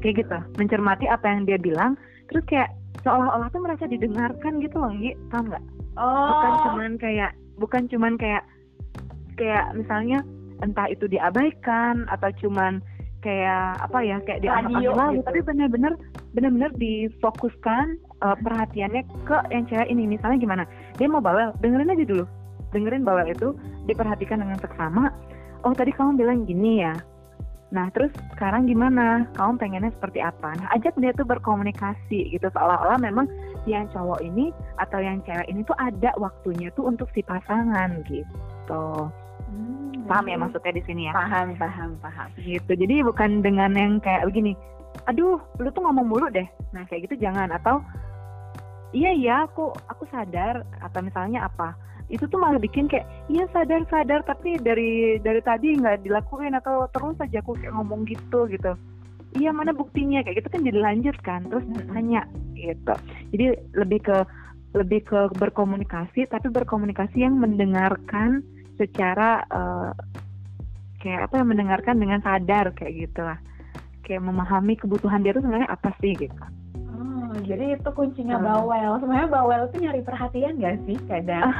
kayak 0.00 0.24
gitu, 0.24 0.38
mencermati 0.56 1.04
apa 1.04 1.28
yang 1.28 1.44
dia 1.44 1.60
bilang, 1.60 2.00
terus 2.32 2.40
kayak 2.48 2.72
seolah-olah 3.04 3.52
tuh 3.52 3.60
merasa 3.60 3.84
didengarkan 3.84 4.64
gitu 4.64 4.80
loh, 4.80 4.88
Gi, 4.96 5.12
tau 5.28 5.44
nggak? 5.44 5.64
Bukan 6.00 6.52
oh 6.56 6.60
cuman 6.64 6.90
kayak, 6.96 7.30
bukan 7.60 7.82
cuman 7.92 8.12
kayak, 8.16 8.42
kayak 9.36 9.76
misalnya 9.76 10.24
entah 10.64 10.88
itu 10.88 11.04
diabaikan 11.12 12.08
atau 12.08 12.32
cuman 12.40 12.80
kayak 13.20 13.76
apa 13.84 13.98
ya 14.00 14.16
kayak 14.24 14.40
dianggap 14.40 14.80
lalu 14.80 15.20
gitu. 15.20 15.24
tapi 15.28 15.40
benar-benar 15.44 15.92
benar-benar 16.32 16.72
difokuskan 16.80 18.00
uh, 18.24 18.36
perhatiannya 18.40 19.04
ke 19.28 19.36
yang 19.52 19.64
cewek 19.68 19.88
ini 19.92 20.08
misalnya 20.08 20.40
gimana 20.40 20.64
dia 21.00 21.08
mau 21.08 21.24
bawel. 21.24 21.56
Dengerin 21.64 21.96
aja 21.96 22.04
dulu. 22.04 22.24
Dengerin 22.76 23.02
bawel 23.08 23.32
itu 23.32 23.56
diperhatikan 23.88 24.44
dengan 24.44 24.60
seksama. 24.60 25.08
Oh 25.64 25.72
tadi 25.72 25.96
kamu 25.96 26.20
bilang 26.20 26.44
gini 26.44 26.84
ya. 26.84 26.92
Nah 27.70 27.86
terus 27.94 28.12
sekarang 28.36 28.66
gimana? 28.66 29.24
Kamu 29.38 29.56
pengennya 29.56 29.94
seperti 29.96 30.20
apa? 30.20 30.54
Nah 30.58 30.68
ajak 30.76 30.94
dia 31.00 31.16
tuh 31.16 31.24
berkomunikasi 31.24 32.36
gitu. 32.36 32.46
Seolah-olah 32.52 32.98
memang 33.00 33.26
yang 33.64 33.86
cowok 33.94 34.20
ini 34.20 34.50
atau 34.76 34.98
yang 35.00 35.22
cewek 35.24 35.46
ini 35.48 35.62
tuh 35.64 35.76
ada 35.78 36.10
waktunya 36.18 36.68
tuh 36.74 36.90
untuk 36.90 37.08
si 37.14 37.22
pasangan 37.22 38.02
gitu. 38.10 38.86
Hmm, 39.50 40.06
paham 40.06 40.26
ya 40.30 40.36
maksudnya 40.38 40.72
di 40.74 40.82
sini 40.86 41.02
ya? 41.08 41.12
Paham 41.14 41.54
paham 41.56 41.90
paham. 42.02 42.28
Gitu. 42.38 42.72
Jadi 42.74 43.06
bukan 43.06 43.40
dengan 43.40 43.70
yang 43.74 44.02
kayak 44.02 44.26
begini. 44.26 44.58
Aduh 45.06 45.38
lu 45.62 45.68
tuh 45.70 45.82
ngomong 45.86 46.06
mulu 46.06 46.26
deh. 46.30 46.46
Nah 46.74 46.82
kayak 46.90 47.10
gitu 47.10 47.22
jangan. 47.22 47.54
Atau 47.54 47.82
iya 48.90 49.10
iya 49.14 49.34
aku 49.46 49.70
aku 49.90 50.04
sadar 50.10 50.66
atau 50.82 51.00
misalnya 51.02 51.46
apa. 51.46 51.74
Itu 52.10 52.26
tuh 52.26 52.42
malah 52.42 52.58
bikin 52.58 52.90
kayak 52.90 53.06
iya 53.30 53.46
sadar 53.54 53.86
sadar 53.86 54.26
tapi 54.26 54.58
dari 54.58 55.22
dari 55.22 55.40
tadi 55.42 55.78
nggak 55.78 56.02
dilakuin 56.02 56.58
atau 56.58 56.90
terus 56.90 57.18
aja 57.22 57.38
aku 57.38 57.54
kayak 57.58 57.74
ngomong 57.74 58.02
gitu 58.06 58.50
gitu. 58.50 58.74
Iya 59.38 59.54
mana 59.54 59.70
buktinya? 59.70 60.26
Kayak 60.26 60.42
gitu 60.42 60.48
kan 60.50 60.62
jadi 60.66 60.78
lanjut 60.82 61.16
kan 61.22 61.40
terus 61.46 61.64
tanya 61.94 62.26
gitu. 62.58 62.94
Jadi 63.30 63.44
lebih 63.78 64.00
ke 64.02 64.16
lebih 64.70 65.00
ke 65.06 65.20
berkomunikasi 65.38 66.30
tapi 66.30 66.46
berkomunikasi 66.50 67.26
yang 67.26 67.38
mendengarkan 67.38 68.42
secara 68.78 69.42
uh, 69.50 69.90
kayak 71.02 71.30
apa 71.30 71.34
yang 71.42 71.48
mendengarkan 71.50 71.96
dengan 71.98 72.18
sadar 72.26 72.74
kayak 72.74 73.06
gitulah. 73.06 73.38
Kayak 74.02 74.26
memahami 74.26 74.74
kebutuhan 74.74 75.22
dia 75.22 75.30
tuh 75.30 75.46
sebenarnya 75.46 75.70
apa 75.70 75.94
sih 76.02 76.18
gitu 76.18 76.59
jadi 77.44 77.76
itu 77.78 77.90
kuncinya 77.92 78.36
bawel. 78.40 78.98
Sebenarnya 79.00 79.28
bawel 79.30 79.60
itu 79.68 79.76
nyari 79.84 80.02
perhatian 80.04 80.60
gak 80.60 80.76
sih 80.84 80.98
kadang? 81.06 81.50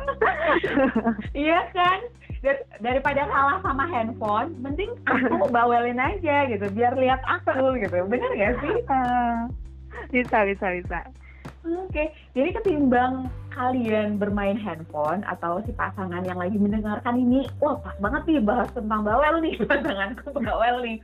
iya 1.46 1.66
kan? 1.74 2.00
Dar 2.40 2.56
daripada 2.80 3.28
kalah 3.28 3.60
sama 3.60 3.84
handphone, 3.84 4.56
mending 4.64 4.92
aku 5.04 5.46
bawelin 5.56 6.00
aja 6.00 6.48
gitu, 6.48 6.66
biar 6.72 6.96
lihat 6.96 7.20
aku 7.28 7.76
gitu. 7.78 8.06
Bener 8.08 8.30
gak 8.36 8.54
sih? 8.64 8.76
bisa, 10.14 10.38
bisa, 10.48 10.66
bisa. 10.80 11.00
Oke, 11.60 11.92
okay. 11.92 12.06
jadi 12.32 12.56
ketimbang 12.56 13.28
kalian 13.52 14.16
bermain 14.16 14.56
handphone 14.56 15.20
atau 15.28 15.60
si 15.68 15.76
pasangan 15.76 16.24
yang 16.24 16.40
lagi 16.40 16.56
mendengarkan 16.56 17.20
ini, 17.20 17.44
wah 17.60 17.76
pas 17.84 17.92
banget 18.00 18.22
nih 18.24 18.40
bahas 18.40 18.72
tentang 18.72 19.04
bawel 19.04 19.44
nih, 19.44 19.60
pasanganku 19.68 20.40
bawel 20.40 20.80
nih 20.80 20.96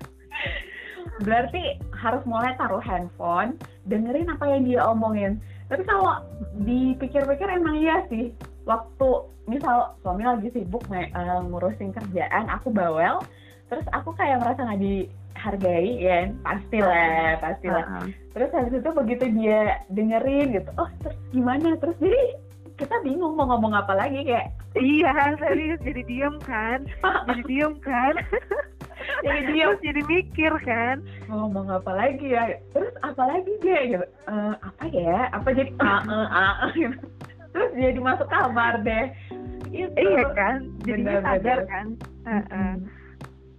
berarti 1.23 1.81
harus 1.97 2.23
mulai 2.29 2.53
taruh 2.61 2.83
handphone 2.83 3.57
dengerin 3.89 4.31
apa 4.31 4.45
yang 4.47 4.63
dia 4.67 4.81
omongin. 4.87 5.41
Tapi 5.67 5.83
kalau 5.83 6.23
dipikir-pikir 6.63 7.49
emang 7.51 7.77
iya 7.79 8.07
sih. 8.11 8.31
Waktu 8.67 9.09
misal 9.47 9.95
suami 10.03 10.27
lagi 10.27 10.51
sibuk 10.51 10.83
uh, 10.91 11.41
ngurusin 11.47 11.95
kerjaan 11.95 12.51
aku 12.51 12.75
bawel 12.75 13.23
terus 13.67 13.87
aku 13.95 14.15
kayak 14.15 14.43
merasa 14.43 14.63
nggak 14.63 14.83
dihargai 14.83 15.91
ya 16.03 16.31
pastilah 16.43 17.39
pastilah. 17.39 17.85
Uh 17.87 17.91
-huh. 18.03 18.07
terus 18.35 18.51
habis 18.55 18.75
itu 18.79 18.91
begitu 18.91 19.25
dia 19.39 19.83
dengerin 19.91 20.55
gitu 20.59 20.71
oh 20.79 20.91
terus 21.03 21.19
gimana? 21.31 21.79
Terus 21.79 21.97
jadi 22.03 22.23
kita 22.77 22.97
bingung 23.03 23.35
mau 23.35 23.49
ngomong 23.49 23.73
apa 23.73 23.97
lagi 23.97 24.21
kayak 24.23 24.53
iya 24.77 25.33
serius 25.41 25.81
jadi 25.81 26.03
diem 26.05 26.37
kan 26.45 26.85
jadi 27.25 27.43
diem 27.49 27.75
kan 27.81 28.15
jadi 29.25 29.41
dia 29.55 29.67
jadi 29.83 30.03
mikir 30.07 30.53
kan 30.65 31.03
mau 31.27 31.47
ngomong 31.47 31.71
apa 31.71 31.93
lagi 31.95 32.27
ya? 32.33 32.59
Terus 32.75 32.95
apa 33.03 33.23
lagi 33.27 33.53
dia? 33.63 33.81
Gitu 33.87 34.07
e, 34.07 34.35
apa 34.61 34.85
ya? 34.91 35.21
Apa 35.33 35.49
jadi 35.53 35.71
a 35.81 35.95
e 36.05 36.19
a 36.31 36.47
gitu. 36.75 36.99
Terus 37.55 37.71
jadi 37.73 38.01
masuk 38.01 38.29
kamar 38.29 38.85
deh. 38.85 39.07
Itu 39.73 39.93
iya 39.97 40.25
kan? 40.37 40.71
Jadi 40.85 41.03
sadar 41.05 41.59
kan? 41.67 41.87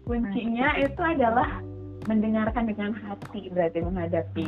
Kuncinya 0.07 0.69
itu 0.79 1.01
adalah 1.03 1.49
mendengarkan 2.07 2.71
dengan 2.71 2.95
hati 2.95 3.51
berarti 3.51 3.83
menghadapi 3.83 4.47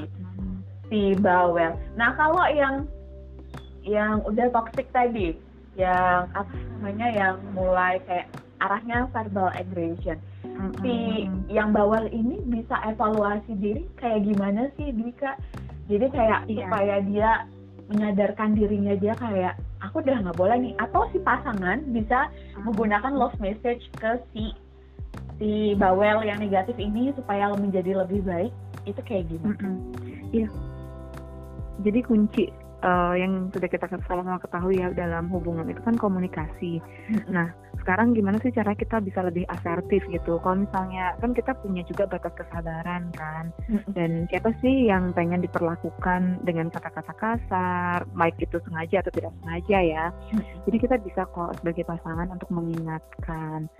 si 0.88 1.14
bawel. 1.20 1.76
Nah 2.00 2.16
kalau 2.16 2.48
yang 2.56 2.88
yang 3.84 4.24
udah 4.24 4.48
toxic 4.52 4.88
tadi 4.96 5.36
yang 5.76 6.28
apa 6.36 6.52
namanya 6.76 7.08
yang 7.16 7.36
mulai 7.56 8.00
kayak 8.04 8.28
arahnya 8.60 9.08
verbal 9.12 9.50
aggression 9.56 10.18
mm-hmm. 10.44 10.72
si 10.84 10.96
yang 11.52 11.72
bawel 11.72 12.06
ini 12.12 12.40
bisa 12.48 12.76
evaluasi 12.88 13.54
diri 13.60 13.84
kayak 14.00 14.28
gimana 14.28 14.68
sih 14.76 14.92
Dika 14.92 15.40
jadi 15.90 16.06
kayak 16.12 16.40
yeah. 16.46 16.68
supaya 16.68 16.96
dia 17.04 17.30
menyadarkan 17.90 18.54
dirinya 18.54 18.94
dia 18.94 19.18
kayak 19.18 19.58
aku 19.82 20.06
udah 20.06 20.22
nggak 20.22 20.38
boleh 20.38 20.58
nih 20.62 20.74
atau 20.78 21.10
si 21.10 21.18
pasangan 21.24 21.82
bisa 21.90 22.30
menggunakan 22.62 23.16
love 23.18 23.36
message 23.42 23.90
ke 23.98 24.22
si 24.32 24.54
si 25.42 25.74
bawel 25.80 26.22
yang 26.22 26.38
negatif 26.38 26.76
ini 26.78 27.16
supaya 27.16 27.50
menjadi 27.56 28.06
lebih 28.06 28.22
baik 28.28 28.54
itu 28.86 29.02
kayak 29.08 29.26
gimana? 29.32 29.56
Iya. 29.56 29.66
Mm-hmm. 29.66 30.36
Yeah. 30.36 30.52
Jadi 31.80 32.00
kunci 32.04 32.44
uh, 32.84 33.16
yang 33.16 33.48
sudah 33.56 33.70
kita 33.72 33.88
sama-sama 33.88 34.40
ketahui 34.44 34.84
ya 34.84 34.92
dalam 34.92 35.32
hubungan 35.32 35.68
itu 35.72 35.80
kan 35.84 35.96
komunikasi. 35.96 36.84
Nah, 37.32 37.52
sekarang 37.82 38.14
gimana 38.14 38.38
sih 38.44 38.54
cara 38.54 38.76
kita 38.76 39.02
bisa 39.04 39.24
lebih 39.26 39.48
asertif 39.50 40.04
gitu? 40.12 40.38
Kalau 40.40 40.64
misalnya 40.64 41.16
kan 41.20 41.32
kita 41.34 41.56
punya 41.60 41.82
juga 41.88 42.06
batas 42.06 42.34
kesabaran 42.36 43.12
kan, 43.16 43.52
dan 43.96 44.28
siapa 44.30 44.54
sih 44.62 44.88
yang 44.88 45.12
pengen 45.16 45.42
diperlakukan 45.44 46.44
dengan 46.44 46.70
kata-kata 46.70 47.14
kasar, 47.18 48.06
baik 48.16 48.38
itu 48.40 48.60
sengaja 48.68 49.02
atau 49.04 49.12
tidak 49.14 49.34
sengaja 49.42 49.78
ya? 49.82 50.06
Jadi 50.68 50.78
kita 50.78 50.96
bisa 51.02 51.26
kok 51.30 51.58
sebagai 51.60 51.84
pasangan 51.88 52.30
untuk 52.30 52.50
mengingatkan, 52.52 53.72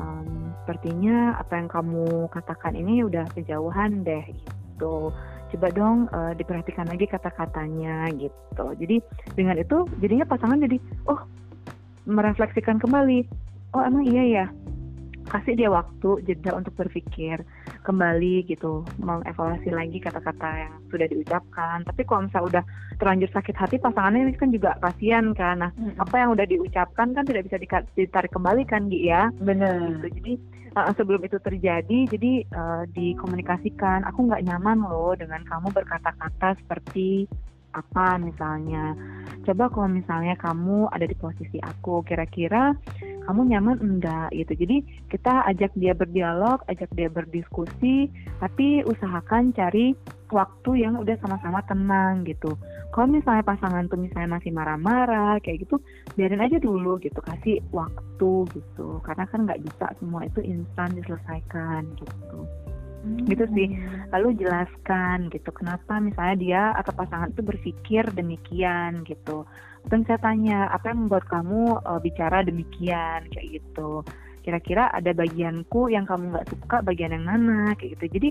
um, 0.00 0.52
sepertinya 0.64 1.36
apa 1.38 1.52
yang 1.58 1.68
kamu 1.68 2.28
katakan 2.32 2.74
ini 2.74 3.04
udah 3.06 3.28
kejauhan 3.36 4.02
deh 4.02 4.24
gitu 4.30 5.12
coba 5.52 5.68
dong 5.76 6.08
uh, 6.16 6.32
diperhatikan 6.32 6.88
lagi 6.88 7.04
kata-katanya 7.04 8.08
gitu. 8.16 8.66
Jadi 8.80 9.04
dengan 9.36 9.60
itu 9.60 9.84
jadinya 10.00 10.24
pasangan 10.24 10.64
jadi 10.64 10.80
oh 11.12 11.20
merefleksikan 12.08 12.80
kembali. 12.82 13.41
Oh 13.72 13.82
emang 13.82 14.04
iya 14.08 14.24
ya. 14.24 14.46
Kasih 15.22 15.54
dia 15.54 15.70
waktu 15.70 16.20
jeda 16.28 16.52
untuk 16.58 16.74
berpikir 16.76 17.40
kembali 17.86 18.44
gitu, 18.50 18.84
mengevaluasi 19.00 19.70
lagi 19.70 20.02
kata-kata 20.02 20.68
yang 20.68 20.74
sudah 20.90 21.06
diucapkan. 21.08 21.86
Tapi 21.86 22.02
kalau 22.04 22.26
misalnya 22.26 22.48
udah 22.58 22.64
terlanjur 22.98 23.30
sakit 23.32 23.56
hati 23.56 23.76
pasangannya 23.78 24.28
ini 24.28 24.36
kan 24.36 24.50
juga 24.50 24.76
kasihan 24.82 25.30
kan. 25.32 25.62
Nah, 25.62 25.70
hmm. 25.72 25.96
apa 26.02 26.14
yang 26.20 26.34
udah 26.34 26.44
diucapkan 26.44 27.14
kan 27.14 27.24
tidak 27.24 27.48
bisa 27.48 27.56
ditarik 27.96 28.34
kembali 28.34 28.66
kan, 28.66 28.90
Gi 28.90 29.08
ya. 29.08 29.30
Benar. 29.40 30.02
Gitu. 30.02 30.08
Jadi 30.20 30.32
uh, 30.76 30.92
sebelum 30.96 31.20
itu 31.24 31.36
terjadi 31.40 31.98
jadi 32.08 32.32
uh, 32.52 32.84
dikomunikasikan 32.92 34.04
aku 34.08 34.28
nggak 34.28 34.44
nyaman 34.48 34.84
loh 34.84 35.12
dengan 35.16 35.44
kamu 35.44 35.68
berkata-kata 35.72 36.56
seperti 36.64 37.28
apa 37.72 38.20
misalnya 38.20 38.92
coba 39.48 39.72
kalau 39.72 39.88
misalnya 39.88 40.36
kamu 40.36 40.92
ada 40.92 41.08
di 41.08 41.16
posisi 41.16 41.56
aku 41.56 42.04
kira-kira 42.04 42.76
kamu 43.26 43.54
nyaman? 43.54 43.78
Enggak 43.78 44.30
gitu. 44.34 44.52
Jadi 44.66 44.76
kita 45.10 45.46
ajak 45.48 45.72
dia 45.78 45.92
berdialog 45.94 46.62
ajak 46.66 46.90
dia 46.94 47.08
berdiskusi 47.08 48.10
tapi 48.42 48.82
usahakan 48.86 49.54
cari 49.54 49.94
waktu 50.32 50.82
yang 50.82 50.96
udah 50.96 51.14
sama-sama 51.20 51.60
tenang 51.68 52.24
gitu. 52.24 52.56
Kalau 52.92 53.08
misalnya 53.08 53.44
pasangan 53.44 53.88
tuh 53.88 54.00
misalnya 54.00 54.36
masih 54.40 54.52
marah-marah 54.52 55.40
kayak 55.40 55.64
gitu 55.68 55.80
biarin 56.16 56.44
aja 56.44 56.58
dulu 56.58 57.00
gitu. 57.00 57.20
Kasih 57.20 57.60
waktu 57.70 58.32
gitu. 58.52 59.00
Karena 59.04 59.24
kan 59.28 59.48
nggak 59.48 59.62
bisa 59.64 59.86
semua 60.00 60.26
itu 60.26 60.40
instan 60.42 60.92
diselesaikan 60.96 61.88
gitu. 62.00 62.38
Hmm. 63.02 63.26
gitu 63.26 63.50
sih. 63.50 63.66
lalu 64.14 64.38
jelaskan 64.38 65.26
gitu. 65.34 65.50
Kenapa 65.50 65.98
misalnya 65.98 66.36
dia 66.38 66.62
atau 66.78 66.94
pasangan 66.94 67.34
itu 67.34 67.42
berpikir 67.42 68.06
demikian 68.14 69.02
gitu 69.02 69.42
dan 69.90 70.06
saya 70.06 70.18
tanya 70.22 70.70
apa 70.70 70.92
yang 70.92 71.06
membuat 71.06 71.26
kamu 71.26 71.78
uh, 71.82 72.00
bicara 72.02 72.44
demikian? 72.46 73.26
Kayak 73.30 73.62
gitu. 73.62 74.06
Kira-kira 74.42 74.90
ada 74.90 75.14
bagianku 75.14 75.90
yang 75.90 76.06
kamu 76.06 76.34
nggak 76.34 76.48
suka 76.50 76.82
bagian 76.82 77.14
yang 77.14 77.26
mana? 77.26 77.74
Kayak 77.78 77.98
gitu. 77.98 78.04
Jadi 78.18 78.28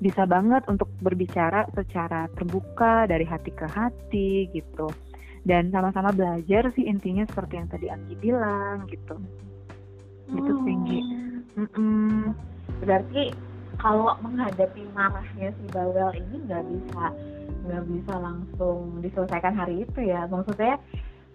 bisa 0.00 0.28
banget 0.28 0.64
untuk 0.68 0.90
berbicara 1.00 1.64
secara 1.72 2.28
terbuka 2.34 3.08
dari 3.08 3.24
hati 3.24 3.52
ke 3.52 3.66
hati 3.68 4.48
gitu. 4.52 4.88
Dan 5.44 5.68
sama-sama 5.68 6.08
belajar 6.12 6.72
sih 6.72 6.88
intinya 6.88 7.28
seperti 7.28 7.60
yang 7.60 7.68
tadi 7.68 7.86
Anggi 7.92 8.16
bilang 8.16 8.88
gitu. 8.88 9.16
Gitu 10.24 10.52
hmm. 10.56 10.64
tinggi 10.64 11.00
mm 11.54 11.68
-mm. 11.74 12.20
berarti 12.82 13.22
kalau 13.78 14.14
menghadapi 14.22 14.86
marahnya 14.92 15.50
si 15.54 15.64
bawel 15.70 16.10
ini 16.14 16.36
nggak 16.46 16.64
bisa 16.66 17.04
nggak 17.64 17.84
bisa 17.88 18.14
langsung 18.20 19.00
diselesaikan 19.00 19.54
hari 19.56 19.88
itu 19.88 20.00
ya. 20.04 20.28
Maksudnya 20.28 20.76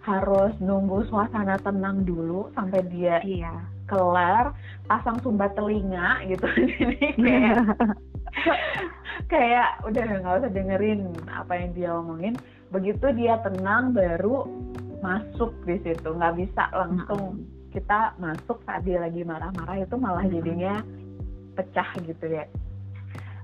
harus 0.00 0.56
nunggu 0.64 1.04
suasana 1.12 1.60
tenang 1.60 2.08
dulu 2.08 2.48
sampai 2.56 2.80
dia 2.88 3.20
iya. 3.20 3.52
kelar 3.84 4.56
pasang 4.88 5.18
sumbat 5.20 5.52
telinga 5.58 6.24
gitu. 6.30 6.46
Jadi 6.80 7.06
kayak 7.18 7.66
kayak 9.26 9.68
udah 9.84 10.04
nggak 10.22 10.38
usah 10.40 10.50
dengerin 10.54 11.10
apa 11.28 11.52
yang 11.58 11.70
dia 11.74 11.90
omongin. 11.92 12.34
Begitu 12.70 13.10
dia 13.18 13.42
tenang 13.42 13.92
baru 13.92 14.46
masuk 15.02 15.52
di 15.66 15.76
situ. 15.82 16.08
Nggak 16.14 16.38
bisa 16.38 16.70
langsung 16.70 17.44
kita 17.70 18.14
masuk 18.18 18.62
saat 18.66 18.82
dia 18.82 18.98
lagi 18.98 19.22
marah-marah 19.22 19.78
itu 19.82 19.94
malah 19.94 20.26
jadinya 20.26 20.82
pecah 21.60 21.88
gitu 22.00 22.24
ya. 22.24 22.48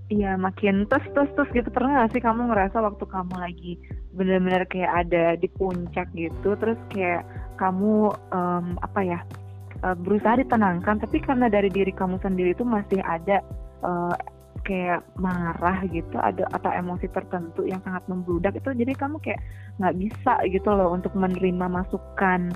Iya 0.09 0.39
makin 0.41 0.89
tes 0.89 1.05
tes 1.13 1.29
tes 1.37 1.49
gitu. 1.53 1.69
Pernah 1.69 2.07
gak 2.07 2.17
sih 2.17 2.23
kamu 2.25 2.49
ngerasa 2.49 2.81
waktu 2.81 3.05
kamu 3.05 3.35
lagi 3.37 3.77
benar-benar 4.17 4.65
kayak 4.73 4.93
ada 5.07 5.37
di 5.37 5.47
puncak 5.53 6.09
gitu 6.17 6.57
terus 6.57 6.81
kayak 6.89 7.23
kamu 7.61 8.11
um, 8.33 8.81
apa 8.81 9.01
ya 9.05 9.21
uh, 9.85 9.93
berusaha 9.93 10.41
ditenangkan 10.41 11.05
tapi 11.05 11.21
karena 11.21 11.53
dari 11.53 11.69
diri 11.69 11.93
kamu 11.93 12.17
sendiri 12.25 12.57
itu 12.57 12.65
masih 12.65 13.05
ada 13.05 13.45
uh, 13.85 14.17
kayak 14.65 15.05
marah 15.21 15.85
gitu 15.93 16.17
ada 16.19 16.49
atau 16.51 16.73
emosi 16.73 17.07
tertentu 17.13 17.63
yang 17.69 17.79
sangat 17.85 18.03
membludak 18.09 18.57
itu 18.57 18.73
jadi 18.73 18.93
kamu 18.97 19.21
kayak 19.23 19.39
nggak 19.79 19.95
bisa 20.01 20.35
gitu 20.49 20.69
loh 20.73 20.91
untuk 20.97 21.13
menerima 21.15 21.71
masukan 21.71 22.51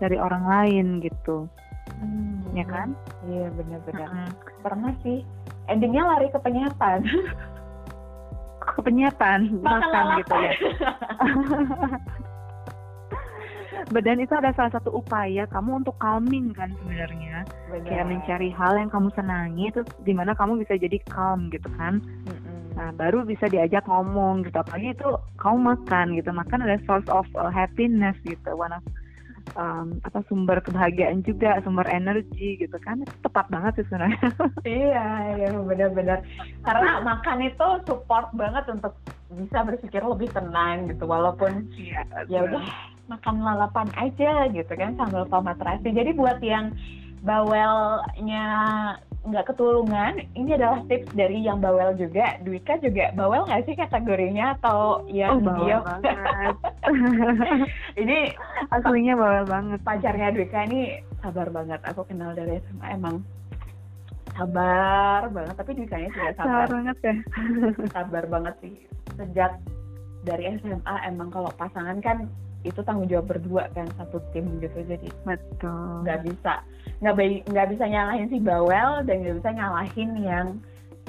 dari 0.00 0.16
orang 0.18 0.48
lain 0.48 0.86
gitu 1.04 1.46
hmm, 1.90 2.54
ya 2.54 2.66
kan? 2.66 2.88
Iya 3.26 3.46
benar-benar. 3.54 4.08
Hmm. 4.08 4.30
pernah 4.62 4.92
sih. 5.02 5.26
Endingnya 5.66 6.06
lari 6.06 6.30
ke 6.30 6.38
penyetan 6.42 7.02
ke 8.62 8.80
makan 9.62 10.04
gitu 10.22 10.34
ya. 10.34 10.52
Badan 13.92 14.24
itu 14.24 14.32
ada 14.32 14.54
salah 14.56 14.72
satu 14.72 14.94
upaya 14.94 15.44
kamu 15.50 15.84
untuk 15.84 15.98
calming 16.00 16.54
kan 16.56 16.72
sebenarnya. 16.80 17.44
Kayak 17.84 18.08
mencari 18.08 18.48
hal 18.54 18.78
yang 18.78 18.88
kamu 18.88 19.12
senangi 19.12 19.68
itu 19.68 19.84
di 20.06 20.16
mana 20.16 20.32
kamu 20.32 20.64
bisa 20.64 20.80
jadi 20.80 20.96
calm 21.10 21.52
gitu 21.52 21.68
kan. 21.76 22.00
Mm-hmm. 22.00 22.50
nah 22.72 22.88
baru 22.96 23.20
bisa 23.28 23.52
diajak 23.52 23.84
ngomong 23.84 24.48
gitu. 24.48 24.56
Apalagi 24.56 24.96
itu 24.96 25.08
kamu 25.36 25.76
makan 25.76 26.06
gitu. 26.16 26.30
Makan 26.32 26.64
ada 26.64 26.80
source 26.88 27.04
of 27.12 27.28
uh, 27.36 27.52
happiness 27.52 28.16
gitu. 28.24 28.56
One 28.56 28.72
of 28.72 28.80
um, 29.56 29.98
apa 30.04 30.20
sumber 30.28 30.58
kebahagiaan 30.60 31.20
juga 31.24 31.60
sumber 31.64 31.86
energi 31.88 32.60
gitu 32.60 32.76
kan. 32.80 33.04
Tepat 33.24 33.46
banget 33.52 33.82
sih 33.82 33.86
sebenarnya. 33.88 34.28
Iya 34.62 35.06
iya 35.36 35.48
benar-benar. 35.52 36.22
Karena 36.62 37.02
makan 37.02 37.38
itu 37.42 37.66
support 37.88 38.30
banget 38.36 38.64
untuk 38.70 38.94
bisa 39.32 39.64
berpikir 39.64 40.04
lebih 40.04 40.28
tenang 40.30 40.92
gitu 40.92 41.08
walaupun 41.08 41.66
iya, 41.72 42.04
ya 42.28 42.44
udah 42.44 42.62
makan 43.08 43.42
lalapan 43.42 43.88
aja 43.96 44.46
gitu 44.52 44.72
kan 44.76 44.94
sambil 44.96 45.26
tomat 45.28 45.58
terasi. 45.58 45.90
Jadi 45.90 46.14
buat 46.14 46.38
yang 46.44 46.72
bawelnya 47.22 48.46
nggak 49.22 49.54
ketulungan, 49.54 50.18
ini 50.34 50.58
adalah 50.58 50.82
tips 50.90 51.14
dari 51.14 51.46
yang 51.46 51.62
bawel 51.62 51.94
juga. 51.94 52.42
Dwika 52.42 52.74
juga 52.82 53.14
bawel 53.14 53.46
nggak 53.46 53.62
sih 53.70 53.74
kategorinya 53.78 54.58
atau 54.58 55.06
yang 55.06 55.38
oh, 55.38 55.46
bawel 55.46 55.80
banget. 55.88 56.16
ini 58.02 58.34
aslinya 58.74 59.14
bawel 59.14 59.44
banget. 59.46 59.78
Pacarnya 59.86 60.34
Dwika 60.34 60.66
ini 60.66 60.98
sabar 61.22 61.48
banget. 61.54 61.80
Aku 61.86 62.02
kenal 62.02 62.34
dari 62.34 62.58
SMA 62.66 62.86
emang 62.98 63.22
sabar 64.34 65.30
banget. 65.30 65.54
Tapi 65.54 65.70
Dwika 65.78 65.96
ini 66.02 66.10
juga 66.10 66.30
sabar. 66.34 66.42
Sabar 66.42 66.66
banget 66.74 66.96
ya. 66.98 67.14
sabar 67.94 68.24
banget 68.26 68.54
sih. 68.58 68.74
Sejak 69.14 69.52
dari 70.26 70.44
SMA 70.58 70.94
emang 71.06 71.30
kalau 71.30 71.50
pasangan 71.54 71.98
kan 72.02 72.26
itu 72.62 72.78
tanggung 72.86 73.10
jawab 73.10 73.26
berdua 73.26 73.66
kan 73.74 73.90
satu 73.98 74.22
tim 74.30 74.46
gitu 74.62 74.86
jadi 74.86 75.08
betul 75.26 76.06
nggak 76.06 76.22
bisa 76.30 76.62
nggak 77.02 77.14
nggak 77.50 77.68
bisa 77.74 77.84
nyalahin 77.90 78.30
si 78.30 78.38
bawel 78.38 79.02
dan 79.02 79.26
nggak 79.26 79.36
bisa 79.42 79.50
nyalahin 79.50 80.10
yang 80.22 80.46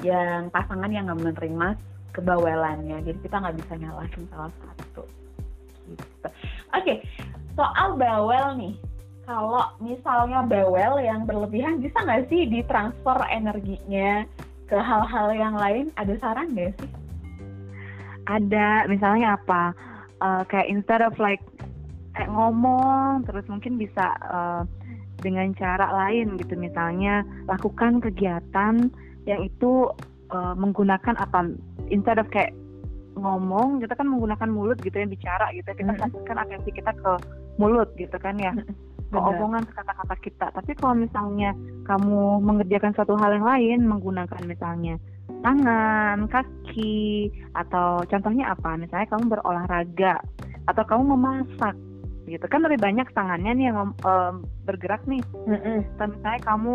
yang 0.02 0.50
pasangan 0.50 0.90
yang 0.90 1.06
nggak 1.06 1.22
menerima 1.22 1.68
kebawelannya. 2.10 2.98
Jadi 3.06 3.18
kita 3.22 3.38
nggak 3.38 3.56
bisa 3.62 3.72
nyalahin 3.78 4.22
salah 4.28 4.52
satu. 4.58 5.06
Gitu. 5.86 6.28
Oke 6.74 6.94
soal 7.54 7.94
bawel 7.94 8.58
nih. 8.58 8.74
Kalau 9.24 9.72
misalnya 9.80 10.44
bawel 10.44 11.00
yang 11.00 11.24
berlebihan 11.24 11.80
bisa 11.80 11.96
nggak 11.96 12.28
sih 12.28 12.44
ditransfer 12.44 13.24
energinya 13.32 14.28
ke 14.68 14.76
hal-hal 14.76 15.32
yang 15.32 15.56
lain? 15.56 15.88
Ada 15.96 16.20
saran 16.20 16.52
nggak 16.52 16.76
sih? 16.76 16.90
Ada. 18.28 18.84
Misalnya 18.90 19.40
apa? 19.40 19.72
Uh, 20.20 20.42
kayak 20.50 20.68
instead 20.68 21.00
of 21.00 21.16
like 21.16 21.40
eh, 22.20 22.28
ngomong 22.28 23.24
terus 23.24 23.44
mungkin 23.48 23.80
bisa 23.80 24.12
uh, 24.28 24.62
dengan 25.24 25.48
cara 25.56 25.88
lain 26.04 26.36
gitu. 26.36 26.54
Misalnya 26.60 27.24
lakukan 27.48 28.04
kegiatan 28.04 28.92
yang 29.24 29.40
itu 29.40 29.88
uh, 30.28 30.54
menggunakan 30.54 31.16
apa? 31.16 31.48
Instead 31.88 32.20
of 32.20 32.28
kayak 32.28 32.52
ngomong 33.16 33.80
kita 33.80 33.96
kan 33.96 34.10
menggunakan 34.10 34.50
mulut 34.52 34.76
gitu 34.84 35.00
ya 35.00 35.08
bicara 35.08 35.48
gitu. 35.56 35.72
Kita 35.72 35.96
mm 35.96 36.12
-hmm. 36.12 36.36
atensi 36.44 36.70
kita 36.76 36.92
ke 36.92 37.12
mulut 37.56 37.88
gitu 37.96 38.14
kan 38.20 38.36
ya. 38.36 38.52
Ke 39.08 39.18
omongan 39.18 39.64
kata-kata 39.70 40.16
kita. 40.20 40.46
Tapi 40.52 40.74
kalau 40.76 40.98
misalnya 40.98 41.54
kamu 41.88 42.42
mengerjakan 42.44 42.92
suatu 42.92 43.14
hal 43.16 43.38
yang 43.38 43.46
lain 43.46 43.78
menggunakan 43.86 44.42
misalnya 44.44 44.98
tangan, 45.44 46.24
kaki, 46.28 47.28
atau 47.52 48.00
contohnya 48.08 48.56
apa? 48.56 48.80
Misalnya 48.80 49.08
kamu 49.12 49.24
berolahraga 49.28 50.20
atau 50.64 50.82
kamu 50.88 51.16
memasak, 51.16 51.76
gitu 52.28 52.46
kan 52.48 52.64
lebih 52.64 52.80
banyak 52.80 53.08
tangannya 53.12 53.52
nih 53.56 53.66
yang 53.72 53.92
um, 54.04 54.34
bergerak 54.64 55.04
nih. 55.04 55.20
Mm-hmm. 55.44 55.78
Misalnya 56.00 56.40
kamu 56.44 56.74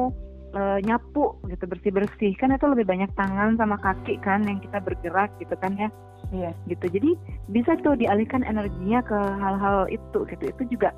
uh, 0.53 0.79
nyapu 0.85 1.37
gitu 1.49 1.65
bersih 1.65 1.93
bersih, 1.93 2.31
kan 2.37 2.53
itu 2.53 2.65
lebih 2.69 2.85
banyak 2.85 3.09
tangan 3.17 3.57
sama 3.57 3.77
kaki 3.81 4.21
kan 4.21 4.45
yang 4.45 4.61
kita 4.61 4.77
bergerak 4.81 5.33
gitu 5.41 5.55
kan 5.57 5.73
ya. 5.77 5.89
Iya. 6.29 6.51
Gitu. 6.69 6.85
Jadi 6.99 7.11
bisa 7.49 7.73
tuh 7.81 7.97
dialihkan 7.97 8.45
energinya 8.45 9.01
ke 9.01 9.17
hal-hal 9.17 9.89
itu 9.89 10.19
gitu. 10.29 10.43
Itu 10.45 10.63
juga 10.69 10.93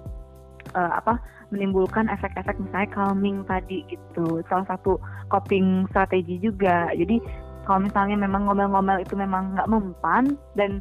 uh, 0.75 0.91
apa 0.99 1.19
menimbulkan 1.51 2.07
efek-efek 2.07 2.55
misalnya 2.63 2.89
calming 2.95 3.43
tadi 3.43 3.83
gitu 3.91 4.39
salah 4.47 4.63
satu 4.71 4.95
coping 5.27 5.83
strategi 5.91 6.39
juga 6.39 6.87
jadi 6.95 7.19
kalau 7.67 7.85
misalnya 7.85 8.17
memang 8.17 8.47
ngomel-ngomel 8.47 9.03
itu 9.03 9.13
memang 9.19 9.53
nggak 9.53 9.69
mempan 9.69 10.33
dan 10.55 10.79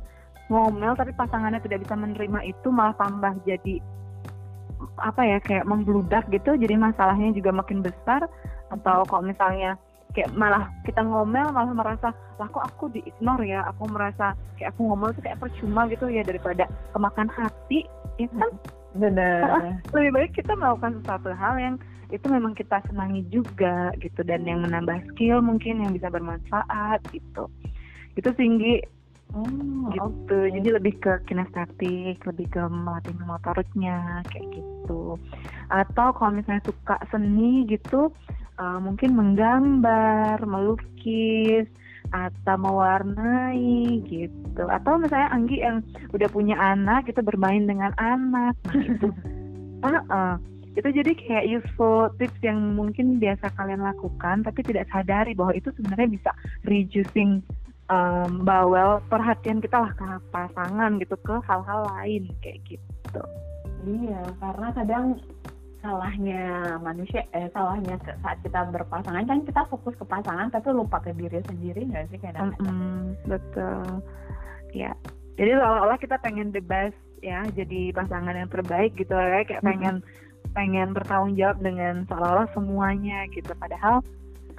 ngomel 0.50 0.98
tapi 0.98 1.14
pasangannya 1.14 1.62
tidak 1.62 1.86
bisa 1.86 1.94
menerima 1.94 2.42
itu 2.42 2.68
malah 2.74 2.92
tambah 2.98 3.38
jadi 3.46 3.78
apa 4.98 5.22
ya 5.24 5.38
kayak 5.40 5.68
membludak 5.68 6.26
gitu. 6.28 6.56
Jadi 6.56 6.74
masalahnya 6.76 7.30
juga 7.32 7.54
makin 7.54 7.80
besar. 7.84 8.26
Atau 8.70 9.02
kalau 9.06 9.22
misalnya 9.26 9.78
kayak 10.10 10.34
malah 10.34 10.66
kita 10.82 11.06
ngomel 11.06 11.54
malah 11.54 11.70
merasa 11.70 12.10
lah 12.38 12.48
kok 12.50 12.64
aku 12.66 12.90
di 12.90 13.00
ignore 13.06 13.46
ya? 13.46 13.62
Aku 13.70 13.86
merasa 13.86 14.34
kayak 14.58 14.74
aku 14.74 14.90
ngomel 14.90 15.14
tuh 15.14 15.22
kayak 15.22 15.38
percuma 15.38 15.86
gitu 15.86 16.10
ya 16.10 16.26
daripada 16.26 16.66
kemakan 16.92 17.28
hati. 17.30 17.86
Ya 18.18 18.28
kan? 18.34 18.50
Benar. 18.98 19.78
Lebih 19.94 20.10
baik 20.10 20.30
kita 20.34 20.52
melakukan 20.58 21.00
sesuatu 21.00 21.30
hal 21.30 21.54
yang 21.62 21.76
itu 22.10 22.26
memang 22.26 22.58
kita 22.58 22.82
senangi 22.90 23.22
juga 23.30 23.94
gitu. 24.02 24.26
Dan 24.26 24.42
yang 24.48 24.66
menambah 24.66 25.14
skill 25.14 25.44
mungkin 25.44 25.82
yang 25.84 25.94
bisa 25.94 26.10
bermanfaat 26.10 26.98
gitu. 27.14 27.46
Itu 28.18 28.34
tinggi 28.34 28.82
Oh, 29.31 29.47
gitu. 29.95 30.11
Okay. 30.27 30.59
Jadi 30.59 30.69
lebih 30.75 30.95
ke 30.99 31.12
kinestetik, 31.31 32.19
lebih 32.27 32.47
ke 32.51 32.62
melatih 32.66 33.14
motoriknya 33.23 34.27
kayak 34.31 34.47
gitu. 34.59 35.14
Atau 35.71 36.11
kalau 36.19 36.35
misalnya 36.35 36.66
suka 36.66 36.99
seni 37.14 37.62
gitu, 37.71 38.11
uh, 38.59 38.79
mungkin 38.83 39.14
menggambar, 39.14 40.43
melukis, 40.43 41.71
atau 42.11 42.57
mewarnai 42.59 44.03
gitu. 44.03 44.64
Atau 44.66 44.99
misalnya 44.99 45.31
Anggi 45.31 45.62
yang 45.62 45.87
udah 46.11 46.29
punya 46.31 46.59
anak, 46.59 47.07
kita 47.07 47.23
bermain 47.23 47.71
dengan 47.71 47.95
anak 48.03 48.59
gitu. 48.75 49.14
uh, 49.87 50.03
uh, 50.11 50.35
itu 50.79 50.88
jadi 51.03 51.12
kayak 51.19 51.47
useful 51.51 52.11
tips 52.19 52.38
yang 52.47 52.79
mungkin 52.79 53.19
biasa 53.19 53.51
kalian 53.59 53.83
lakukan 53.83 54.47
tapi 54.47 54.62
tidak 54.62 54.87
sadari 54.95 55.35
bahwa 55.35 55.51
itu 55.51 55.66
sebenarnya 55.75 56.09
bisa 56.14 56.31
reducing 56.62 57.43
um, 57.90 58.46
bawel 58.46 59.03
perhatian 59.11 59.59
kita 59.59 59.76
lah 59.83 59.92
ke 59.92 60.07
pasangan 60.31 60.96
gitu 61.03 61.18
ke 61.20 61.35
hal-hal 61.44 61.85
lain 61.98 62.31
kayak 62.40 62.62
gitu. 62.64 63.22
Iya 63.85 64.22
karena 64.38 64.68
kadang 64.72 65.05
salahnya 65.81 66.76
manusia 66.85 67.24
eh 67.33 67.48
salahnya 67.57 67.96
saat 68.05 68.37
kita 68.44 68.68
berpasangan 68.68 69.24
kan 69.24 69.40
kita 69.48 69.64
fokus 69.72 69.96
ke 69.96 70.05
pasangan 70.05 70.53
tapi 70.53 70.76
lupa 70.76 71.00
ke 71.00 71.16
diri 71.16 71.40
sendiri 71.48 71.88
nggak 71.88 72.12
sih 72.12 72.20
kadang, 72.20 72.53
-kadang. 72.55 72.68
Mm 72.68 72.76
-hmm, 72.79 73.00
betul. 73.26 73.85
Ya 74.72 74.92
jadi 75.40 75.57
seolah-olah 75.57 75.98
kita 75.98 76.20
pengen 76.20 76.53
the 76.53 76.61
best 76.61 76.96
ya 77.20 77.44
jadi 77.53 77.92
pasangan 77.92 78.37
yang 78.37 78.48
terbaik 78.48 78.96
gitu 78.96 79.12
ya 79.12 79.44
kayak 79.44 79.64
pengen 79.64 80.00
mm 80.00 80.07
-hmm 80.07 80.29
pengen 80.53 80.92
bertanggung 80.92 81.38
jawab 81.38 81.59
dengan 81.62 82.05
seolah-olah 82.11 82.48
semuanya 82.53 83.26
gitu. 83.31 83.50
Padahal 83.55 84.03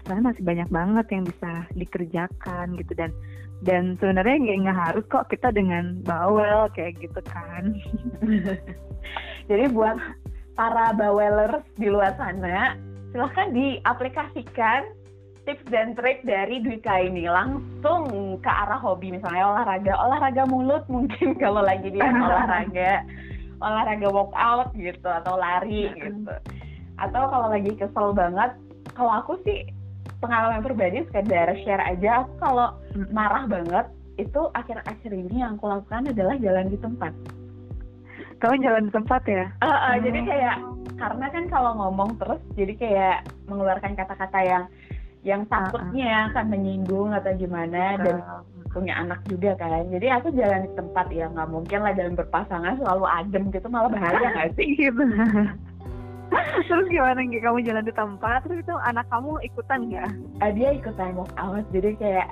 sebenarnya 0.01 0.27
masih 0.33 0.43
banyak 0.43 0.69
banget 0.73 1.05
yang 1.13 1.23
bisa 1.29 1.51
dikerjakan 1.77 2.65
gitu. 2.81 2.93
Dan 2.97 3.11
dan 3.61 3.93
sebenarnya 4.01 4.35
nggak 4.41 4.57
nggak 4.65 4.79
harus 4.89 5.05
kok 5.05 5.29
kita 5.29 5.53
dengan 5.53 6.01
bawel 6.01 6.65
kayak 6.73 6.97
gitu 6.97 7.21
kan. 7.29 7.77
Jadi 9.49 9.65
buat 9.69 9.97
para 10.57 10.93
bawelers 10.97 11.65
di 11.77 11.87
luar 11.89 12.17
sana 12.17 12.73
silahkan 13.11 13.51
diaplikasikan 13.51 14.87
tips 15.45 15.65
dan 15.73 15.93
trik 15.97 16.25
dari 16.25 16.61
Dwika 16.61 17.01
ini. 17.01 17.27
Langsung 17.29 18.37
ke 18.41 18.51
arah 18.51 18.81
hobi 18.81 19.13
misalnya 19.13 19.53
olahraga. 19.53 19.93
Olahraga 19.93 20.43
mulut 20.49 20.83
mungkin 20.89 21.35
kalau 21.43 21.61
lagi 21.61 21.93
dia 21.93 22.07
olahraga. 22.25 23.05
Olahraga 23.61 24.07
workout 24.09 24.73
gitu 24.73 25.05
atau 25.05 25.37
lari 25.37 25.85
gitu. 25.93 26.33
Atau 26.97 27.23
kalau 27.29 27.53
lagi 27.53 27.77
kesel 27.77 28.13
banget 28.13 28.57
kalau 28.97 29.21
aku 29.21 29.37
sih 29.45 29.65
pengalaman 30.21 30.61
pribadi 30.61 31.03
sekedar 31.09 31.51
share 31.65 31.83
aja 31.83 32.23
aku 32.23 32.33
kalau 32.39 32.67
marah 33.09 33.49
banget 33.49 33.85
itu 34.21 34.41
akhir-akhir 34.53 35.11
ini 35.11 35.41
yang 35.41 35.57
aku 35.57 35.65
lakukan 35.65 36.13
adalah 36.13 36.37
jalan 36.37 36.69
di 36.69 36.77
tempat 36.77 37.13
Kamu 38.41 38.57
jalan 38.57 38.89
di 38.89 38.91
tempat 38.93 39.21
ya? 39.29 39.45
Uh, 39.61 39.69
uh, 39.69 39.93
Hmm. 39.93 40.01
Jadi 40.01 40.19
kayak 40.25 40.55
karena 40.97 41.25
kan 41.29 41.43
kalau 41.45 41.71
ngomong 41.77 42.17
terus, 42.17 42.41
jadi 42.57 42.73
kayak 42.73 43.17
mengeluarkan 43.45 43.93
kata-kata 43.93 44.39
yang 44.41 44.63
yang 45.21 45.41
takutnya 45.45 46.33
akan 46.33 46.49
menyinggung 46.49 47.13
atau 47.13 47.37
gimana 47.37 48.01
dan 48.01 48.17
Uh, 48.25 48.41
punya 48.73 48.97
anak 48.97 49.21
juga 49.27 49.53
kan. 49.59 49.83
Jadi 49.91 50.07
aku 50.09 50.31
jalan 50.33 50.65
di 50.65 50.71
tempat 50.73 51.05
ya 51.11 51.27
nggak 51.27 51.51
mungkin 51.51 51.79
lah 51.83 51.93
dalam 51.93 52.15
berpasangan 52.15 52.79
selalu 52.79 53.05
adem 53.05 53.51
gitu 53.51 53.67
malah 53.67 53.91
bahaya 53.91 54.27
nggak 54.31 54.57
sih? 54.57 54.73
gitu. 54.73 55.03
terus 56.67 56.87
gimana 56.87 57.19
Gi? 57.27 57.39
Kamu 57.43 57.59
jalan 57.63 57.83
di 57.83 57.93
tempat, 57.93 58.39
terus 58.47 58.63
itu 58.63 58.73
anak 58.87 59.05
kamu 59.11 59.39
ikutan 59.43 59.79
nggak? 59.91 60.09
Ah, 60.39 60.51
dia 60.51 60.69
ikutan 60.75 61.15
walk 61.15 61.31
out 61.35 61.65
jadi 61.75 61.95
kayak 61.99 62.27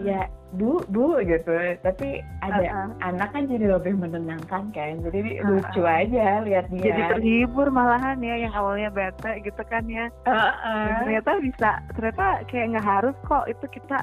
ya 0.00 0.26
bu 0.56 0.82
bu 0.90 1.22
gitu. 1.22 1.54
Tapi 1.84 2.24
ada 2.42 2.64
Uh-uh. 2.64 2.90
anak 3.04 3.30
kan 3.30 3.46
jadi 3.46 3.78
lebih 3.78 3.94
menenangkan 3.94 4.72
kan. 4.72 4.92
Jadi 5.04 5.38
Uh-uh. 5.38 5.60
lucu 5.60 5.82
aja 5.84 6.42
lihat 6.42 6.66
dia. 6.72 6.82
Jadi 6.90 7.02
terhibur 7.18 7.68
malahan 7.70 8.18
ya 8.24 8.48
yang 8.48 8.52
awalnya 8.56 8.90
bete 8.90 9.44
gitu 9.44 9.62
kan 9.68 9.84
ya. 9.86 10.08
Uh-uh. 10.24 10.82
Dan 10.88 10.94
ternyata 11.04 11.30
bisa 11.42 11.70
ternyata 11.94 12.26
kayak 12.48 12.66
nggak 12.74 12.86
harus 12.86 13.16
kok 13.28 13.44
itu 13.46 13.66
kita 13.70 13.98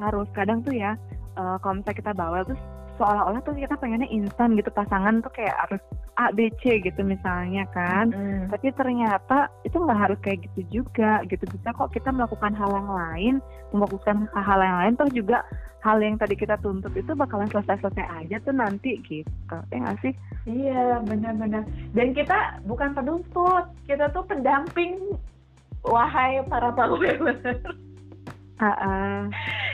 harus 0.00 0.28
kadang 0.34 0.64
tuh 0.66 0.74
ya 0.74 0.98
eh, 1.38 1.56
kalau 1.62 1.78
misalnya 1.78 1.98
kita 1.98 2.12
bawel 2.16 2.42
terus 2.48 2.62
seolah-olah 3.02 3.42
tuh 3.42 3.58
kita 3.58 3.74
pengennya 3.82 4.06
instan 4.14 4.54
gitu 4.54 4.70
pasangan 4.70 5.18
tuh 5.26 5.34
kayak 5.34 5.58
harus 5.66 5.82
A 6.22 6.30
B 6.30 6.46
C 6.62 6.78
gitu 6.78 7.02
misalnya 7.02 7.66
kan 7.74 8.14
Mm. 8.14 8.46
tapi 8.54 8.70
ternyata 8.78 9.50
itu 9.66 9.74
nggak 9.74 9.98
harus 9.98 10.18
kayak 10.22 10.46
gitu 10.46 10.82
juga 10.82 11.26
gitu 11.26 11.42
bisa 11.50 11.74
kok 11.74 11.90
kita 11.90 12.14
melakukan 12.14 12.54
hal 12.54 12.70
yang 12.70 12.90
lain 12.94 13.34
memfokuskan 13.74 14.30
ke 14.30 14.38
hal 14.38 14.62
yang 14.62 14.78
lain 14.78 14.94
toh 14.94 15.10
juga 15.10 15.42
hal 15.82 15.98
yang 15.98 16.14
tadi 16.14 16.38
kita 16.38 16.54
tuntut 16.62 16.94
itu 16.94 17.10
bakalan 17.18 17.50
selesai-selesai 17.50 18.06
aja 18.22 18.36
tuh 18.46 18.54
nanti 18.54 19.02
gitu 19.02 19.56
ya 19.74 19.76
nggak 19.82 19.98
sih 20.06 20.14
Iya 20.42 20.98
benar-benar. 21.06 21.62
Dan 21.94 22.18
kita 22.18 22.58
bukan 22.66 22.98
penuntut, 22.98 23.70
kita 23.86 24.10
tuh 24.10 24.26
pendamping. 24.26 24.98
Wahai 25.86 26.42
para 26.50 26.74
Ah, 26.74 28.66
ah. 28.66 29.22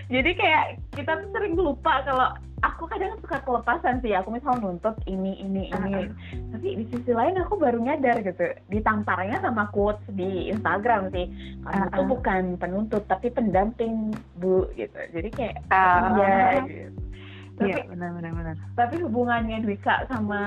Jadi 0.08 0.30
kayak 0.36 0.80
kita 0.96 1.24
tuh 1.24 1.28
sering 1.32 1.56
lupa 1.56 2.04
kalau 2.04 2.32
aku 2.60 2.86
kadang 2.86 3.14
suka 3.18 3.38
kelepasan 3.40 3.98
sih. 3.98 4.12
Aku 4.12 4.30
misal 4.30 4.58
nuntut 4.58 4.94
ini 5.04 5.38
ini 5.38 5.68
ini. 5.68 6.10
Tapi 6.50 6.68
di 6.74 6.84
sisi 6.88 7.10
lain 7.10 7.36
aku 7.36 7.54
baru 7.54 7.78
nyadar 7.78 8.20
gitu. 8.20 8.42
Ditamparnya 8.66 9.38
sama 9.38 9.68
quotes 9.68 10.02
di 10.10 10.48
Instagram 10.48 11.10
sih. 11.10 11.26
Kamu 11.62 12.02
ah. 12.04 12.08
bukan 12.08 12.42
penuntut 12.56 13.04
tapi 13.06 13.28
pendamping 13.28 14.10
bu 14.36 14.66
gitu. 14.72 14.98
Jadi 15.10 15.28
kayak 15.30 15.56
Ah. 15.68 16.14
iya. 16.14 16.62
gitu. 16.64 16.98
Tapi 17.58 17.74
Iya 17.74 17.90
benar-benar 17.90 18.32
benar. 18.32 18.56
tapi 18.78 19.02
hubungannya 19.02 19.58
Dwika 19.58 20.06
sama 20.06 20.38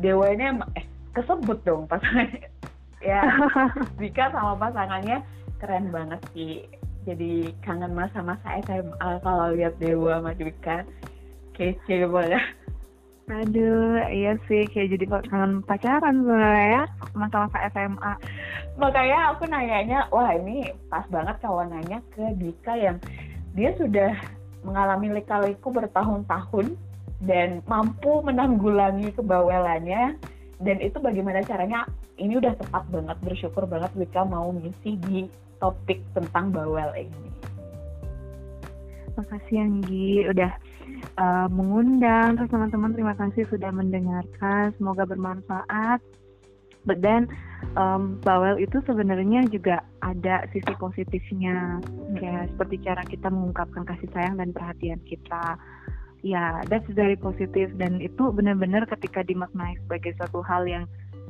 Dewa 0.00 0.32
ini 0.32 0.48
emang- 0.48 0.72
eh 0.72 0.88
kesebut 1.12 1.60
dong 1.60 1.84
pasangannya 1.84 2.48
ya 3.04 3.20
Dwika 4.00 4.32
sama 4.32 4.56
pasangannya 4.56 5.20
keren 5.60 5.92
banget 5.92 6.16
sih 6.32 6.64
jadi 7.04 7.52
kangen 7.60 7.92
masa-masa 7.92 8.64
SMA 8.64 8.96
kalau 9.20 9.52
lihat 9.52 9.76
Dewa 9.76 10.24
sama 10.24 10.32
Dwika 11.58 11.74
kece 11.74 12.06
banget 12.06 12.44
Aduh, 13.28 14.00
iya 14.08 14.40
sih 14.48 14.64
kayak 14.72 14.96
jadi 14.96 15.04
kangen 15.28 15.60
pacaran 15.68 16.24
sebenarnya 16.24 16.80
ya 16.80 16.84
masa-masa 17.12 17.68
SMA. 17.76 18.12
makanya 18.80 19.36
aku 19.36 19.44
nanyanya 19.44 20.08
wah 20.08 20.32
ini 20.32 20.72
pas 20.88 21.04
banget 21.12 21.36
kalau 21.44 21.60
nanya 21.68 22.00
ke 22.16 22.24
Dwika 22.40 22.72
yang 22.72 22.96
dia 23.52 23.76
sudah 23.76 24.16
mengalami 24.64 25.20
lika-liku 25.20 25.68
bertahun-tahun 25.68 26.72
dan 27.20 27.60
mampu 27.68 28.24
menanggulangi 28.24 29.12
kebawelannya. 29.12 30.16
Dan 30.64 30.80
itu 30.80 30.96
bagaimana 30.96 31.44
caranya? 31.44 31.84
Ini 32.16 32.40
udah 32.40 32.56
tepat 32.56 32.88
banget 32.88 33.18
bersyukur 33.20 33.68
banget 33.68 33.92
Dwika 33.92 34.24
mau 34.24 34.48
ngisi 34.56 34.96
di 35.04 35.28
topik 35.60 36.00
tentang 36.16 36.48
bawel 36.48 36.96
ini. 36.96 37.28
Makasih 39.20 39.58
Anggi. 39.68 40.24
Udah 40.32 40.50
uh, 41.18 41.48
mengundang 41.50 42.38
terus 42.38 42.50
teman-teman 42.50 42.94
terima 42.94 43.14
kasih 43.18 43.44
sudah 43.50 43.70
mendengarkan 43.74 44.72
semoga 44.76 45.04
bermanfaat. 45.04 46.00
But 46.86 47.04
then 47.04 47.28
um, 47.76 48.16
bawel 48.24 48.56
itu 48.56 48.80
sebenarnya 48.88 49.44
juga 49.52 49.84
ada 50.00 50.48
sisi 50.54 50.72
positifnya 50.78 51.82
kayak 52.16 52.54
seperti 52.54 52.80
cara 52.80 53.02
kita 53.04 53.28
mengungkapkan 53.28 53.84
kasih 53.84 54.08
sayang 54.16 54.40
dan 54.40 54.56
perhatian 54.56 55.00
kita. 55.04 55.58
Ya, 56.24 56.64
that's 56.66 56.88
very 56.98 57.14
positif 57.14 57.70
dan 57.78 58.02
itu 58.02 58.34
benar-benar 58.34 58.88
ketika 58.90 59.22
dimaknai 59.22 59.78
sebagai 59.86 60.18
suatu 60.18 60.42
hal 60.42 60.66
yang 60.66 60.84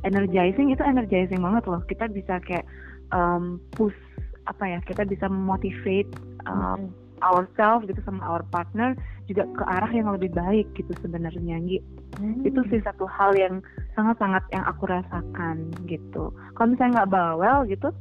energizing 0.06 0.72
itu 0.72 0.80
energizing 0.80 1.42
banget 1.42 1.66
loh. 1.68 1.82
Kita 1.84 2.08
bisa 2.08 2.40
kayak 2.40 2.64
um, 3.12 3.60
push 3.74 3.96
apa 4.48 4.64
ya? 4.64 4.78
Kita 4.86 5.04
bisa 5.04 5.28
motivate 5.28 6.08
um, 6.48 6.88
ourselves 7.20 7.84
gitu 7.90 8.00
sama 8.06 8.22
our 8.24 8.44
partner 8.48 8.94
juga 9.28 9.44
ke 9.44 9.64
arah 9.68 9.92
yang 9.92 10.08
lebih 10.16 10.32
baik 10.32 10.66
gitu 10.72 10.90
sebenarnya 11.04 11.60
Gi. 11.68 11.78
Hmm. 12.16 12.40
Itu 12.42 12.64
sih 12.72 12.80
satu 12.80 13.04
hal 13.04 13.36
yang 13.36 13.60
sangat-sangat 13.92 14.42
yang 14.50 14.64
aku 14.64 14.88
rasakan 14.88 15.68
gitu. 15.84 16.32
Kalau 16.56 16.68
misalnya 16.72 17.04
nggak 17.04 17.12
bawel 17.12 17.68
gitu, 17.68 17.92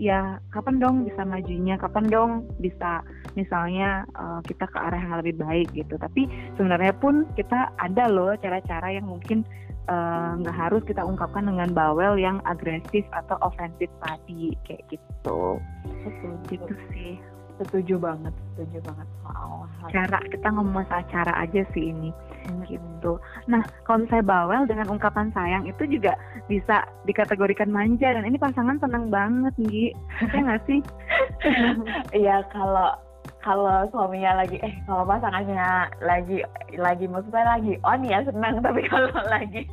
ya 0.00 0.40
kapan 0.56 0.80
dong 0.80 1.04
bisa 1.04 1.22
majunya? 1.28 1.76
Kapan 1.76 2.08
dong 2.08 2.30
bisa 2.64 3.04
misalnya 3.36 4.08
uh, 4.16 4.40
kita 4.48 4.64
ke 4.64 4.78
arah 4.80 4.96
yang 4.96 5.20
lebih 5.20 5.36
baik 5.36 5.68
gitu. 5.76 6.00
Tapi 6.00 6.24
sebenarnya 6.56 6.96
pun 6.96 7.28
kita 7.36 7.76
ada 7.76 8.08
loh 8.08 8.32
cara-cara 8.40 8.88
yang 8.96 9.04
mungkin 9.04 9.44
uh, 9.92 10.40
nggak 10.40 10.56
harus 10.56 10.82
kita 10.88 11.04
ungkapkan 11.04 11.44
dengan 11.44 11.70
bawel 11.76 12.16
yang 12.16 12.40
agresif 12.48 13.04
atau 13.12 13.36
ofensif 13.44 13.92
tadi 14.00 14.56
kayak 14.64 14.82
gitu. 14.88 15.60
Setuju. 16.08 16.56
Gitu 16.56 16.74
sih. 16.90 17.12
Setuju 17.60 18.00
banget 18.00 18.32
setuju 18.56 18.78
banget 18.88 19.06
soal 19.22 19.68
cara 19.92 20.18
kita 20.32 20.48
ngomong 20.48 20.82
masalah 20.82 21.04
cara 21.12 21.32
aja 21.44 21.62
sih 21.76 21.92
ini 21.92 22.10
ini. 22.48 22.64
gitu. 22.66 23.20
Nah 23.46 23.62
kalau 23.84 24.04
misalnya 24.04 24.26
bawel 24.26 24.62
dengan 24.64 24.88
ungkapan 24.90 25.28
sayang 25.36 25.64
itu 25.68 25.82
juga 25.86 26.16
bisa 26.48 26.88
dikategorikan 27.04 27.68
manja 27.68 28.10
dan 28.10 28.24
ini 28.24 28.40
pasangan 28.40 28.80
senang 28.80 29.12
banget 29.12 29.52
Gi, 29.60 29.92
ya 30.32 30.40
nggak 30.40 30.62
sih? 30.64 30.80
Iya 32.24 32.42
kalau 32.52 32.96
kalau 33.40 33.88
suaminya 33.88 34.44
lagi 34.44 34.60
eh 34.60 34.74
kalau 34.84 35.04
pasangannya 35.08 35.88
lagi 36.04 36.44
lagi 36.76 37.08
maksudnya 37.08 37.56
lagi 37.56 37.76
on 37.84 38.04
ya 38.04 38.20
senang 38.24 38.60
tapi 38.60 38.84
kalau 38.88 39.08
lagi 39.28 39.64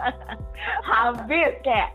habis 0.90 1.54
kayak 1.62 1.90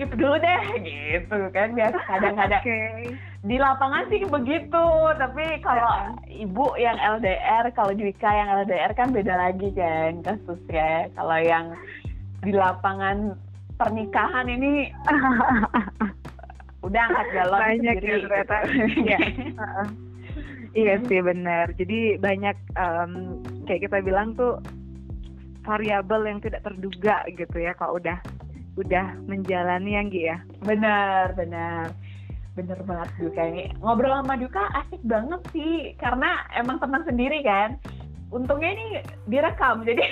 skip 0.00 0.16
dulu 0.16 0.32
deh 0.40 0.62
gitu 0.80 1.36
kan 1.52 1.76
biasa 1.76 2.00
kadang-kadang 2.08 2.64
Oke. 2.64 2.80
di 3.44 3.56
lapangan 3.60 4.08
sih 4.08 4.24
begitu 4.24 4.86
tapi 5.20 5.60
kalau 5.60 6.16
ibu 6.24 6.72
yang 6.80 6.96
LDR 6.96 7.68
kalau 7.76 7.92
Dwika 7.92 8.32
yang 8.32 8.48
LDR 8.64 8.96
kan 8.96 9.12
beda 9.12 9.36
lagi 9.36 9.68
kan 9.76 10.24
kasusnya 10.24 11.12
kalau 11.12 11.36
yang 11.36 11.76
di 12.40 12.56
lapangan 12.56 13.36
pernikahan 13.76 14.48
ini 14.48 14.88
udah 16.88 17.02
angkat 17.12 17.28
galon 17.36 17.60
Banyak 17.60 17.84
ya 17.84 17.92
sendiri 18.00 18.20
ternyata. 18.24 18.56
gitu. 18.64 19.04
Iya. 19.04 19.18
Iya 20.70 20.94
sih 21.04 21.20
benar. 21.20 21.66
Jadi 21.76 22.16
banyak 22.16 22.56
em, 22.72 23.12
kayak 23.68 23.84
kita 23.84 24.00
bilang 24.00 24.32
tuh 24.32 24.64
variabel 25.60 26.24
yang 26.24 26.40
tidak 26.40 26.64
terduga 26.64 27.20
gitu 27.28 27.60
ya 27.60 27.76
kalau 27.76 28.00
udah 28.00 28.16
udah 28.80 29.20
menjalani 29.28 29.96
yang 29.96 30.08
Gi 30.08 30.22
ya. 30.32 30.38
benar 30.64 31.36
benar. 31.36 31.92
Bener 32.56 32.78
banget 32.82 33.08
Duka. 33.20 33.42
Ini 33.46 33.78
ngobrol 33.78 34.20
sama 34.20 34.34
Duka 34.40 34.62
asik 34.84 35.00
banget 35.06 35.40
sih 35.54 35.94
karena 36.00 36.44
emang 36.58 36.82
tenang 36.82 37.06
sendiri 37.06 37.44
kan? 37.46 37.78
Untungnya 38.34 38.74
ini 38.74 38.86
direkam 39.30 39.86
jadi 39.86 40.02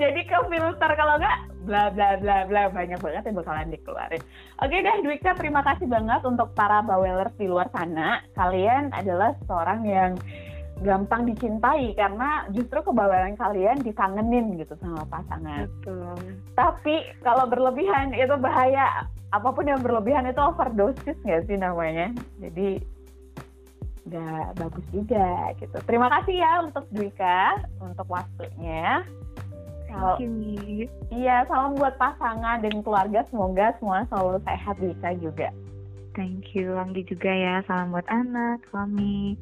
jadi 0.00 0.20
ke 0.24 0.38
filter 0.48 0.90
kalau 0.96 1.20
nggak 1.20 1.38
bla 1.68 1.92
bla 1.94 2.18
bla 2.18 2.48
bla. 2.48 2.62
Banyak 2.74 2.98
banget 2.98 3.22
yang 3.30 3.36
bakalan 3.38 3.70
dikeluarin. 3.70 4.22
Oke 4.64 4.76
deh 4.82 4.96
Dwika 5.06 5.38
terima 5.38 5.62
kasih 5.62 5.86
banget 5.86 6.26
untuk 6.26 6.50
para 6.58 6.82
bawelers 6.82 7.36
di 7.38 7.46
luar 7.46 7.70
sana. 7.70 8.24
Kalian 8.34 8.90
adalah 8.96 9.36
seorang 9.46 9.86
yang 9.86 10.10
gampang 10.82 11.26
dicintai 11.30 11.94
karena 11.94 12.46
justru 12.50 12.82
kebawelan 12.82 13.38
kalian 13.38 13.78
dikangenin 13.80 14.58
gitu 14.58 14.74
sama 14.82 15.06
pasangan 15.08 15.70
Betul. 15.80 16.14
tapi 16.58 16.94
kalau 17.22 17.46
berlebihan 17.46 18.12
itu 18.12 18.34
bahaya. 18.38 19.06
Apa 19.32 19.48
pun 19.48 19.64
yang 19.64 19.80
berlebihan 19.80 20.28
itu 20.28 20.36
overdosis 20.36 21.16
nggak 21.24 21.48
sih 21.48 21.56
namanya? 21.56 22.12
Jadi 22.36 22.84
nggak 24.04 24.60
bagus 24.60 24.86
juga 24.92 25.56
gitu. 25.56 25.76
Terima 25.88 26.12
kasih 26.12 26.36
ya 26.36 26.52
untuk 26.68 26.84
Dwika 26.92 27.56
untuk 27.80 28.04
waktunya. 28.12 29.00
Kalau 29.88 30.16
iya 31.12 31.44
salam 31.48 31.76
buat 31.80 31.96
pasangan 31.96 32.64
dan 32.64 32.84
keluarga 32.84 33.24
semoga 33.32 33.72
semua 33.80 34.04
selalu 34.12 34.40
sehat 34.44 34.76
Dwika 34.80 35.10
juga. 35.16 35.48
Thank 36.12 36.52
you 36.52 36.76
Anggi 36.76 37.08
juga 37.08 37.32
ya. 37.32 37.64
Salam 37.64 37.96
buat 37.96 38.04
anak, 38.12 38.60
suami, 38.68 39.32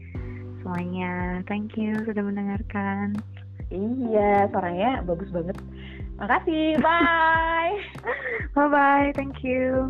semuanya. 0.60 1.40
Thank 1.48 1.74
you 1.80 1.96
sudah 2.04 2.22
mendengarkan. 2.22 3.16
Iya, 3.70 4.50
suaranya 4.50 5.00
bagus 5.06 5.30
banget. 5.32 5.56
Makasih, 6.20 6.76
bye. 6.84 7.74
Bye-bye, 8.56 9.16
thank 9.16 9.40
you. 9.40 9.88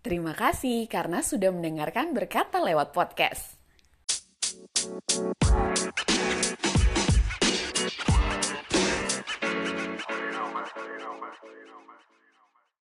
Terima 0.00 0.32
kasih 0.32 0.88
karena 0.88 1.20
sudah 1.20 1.52
mendengarkan 1.52 2.16
berkata 2.16 2.56
lewat 2.56 2.96
podcast. 2.96 3.60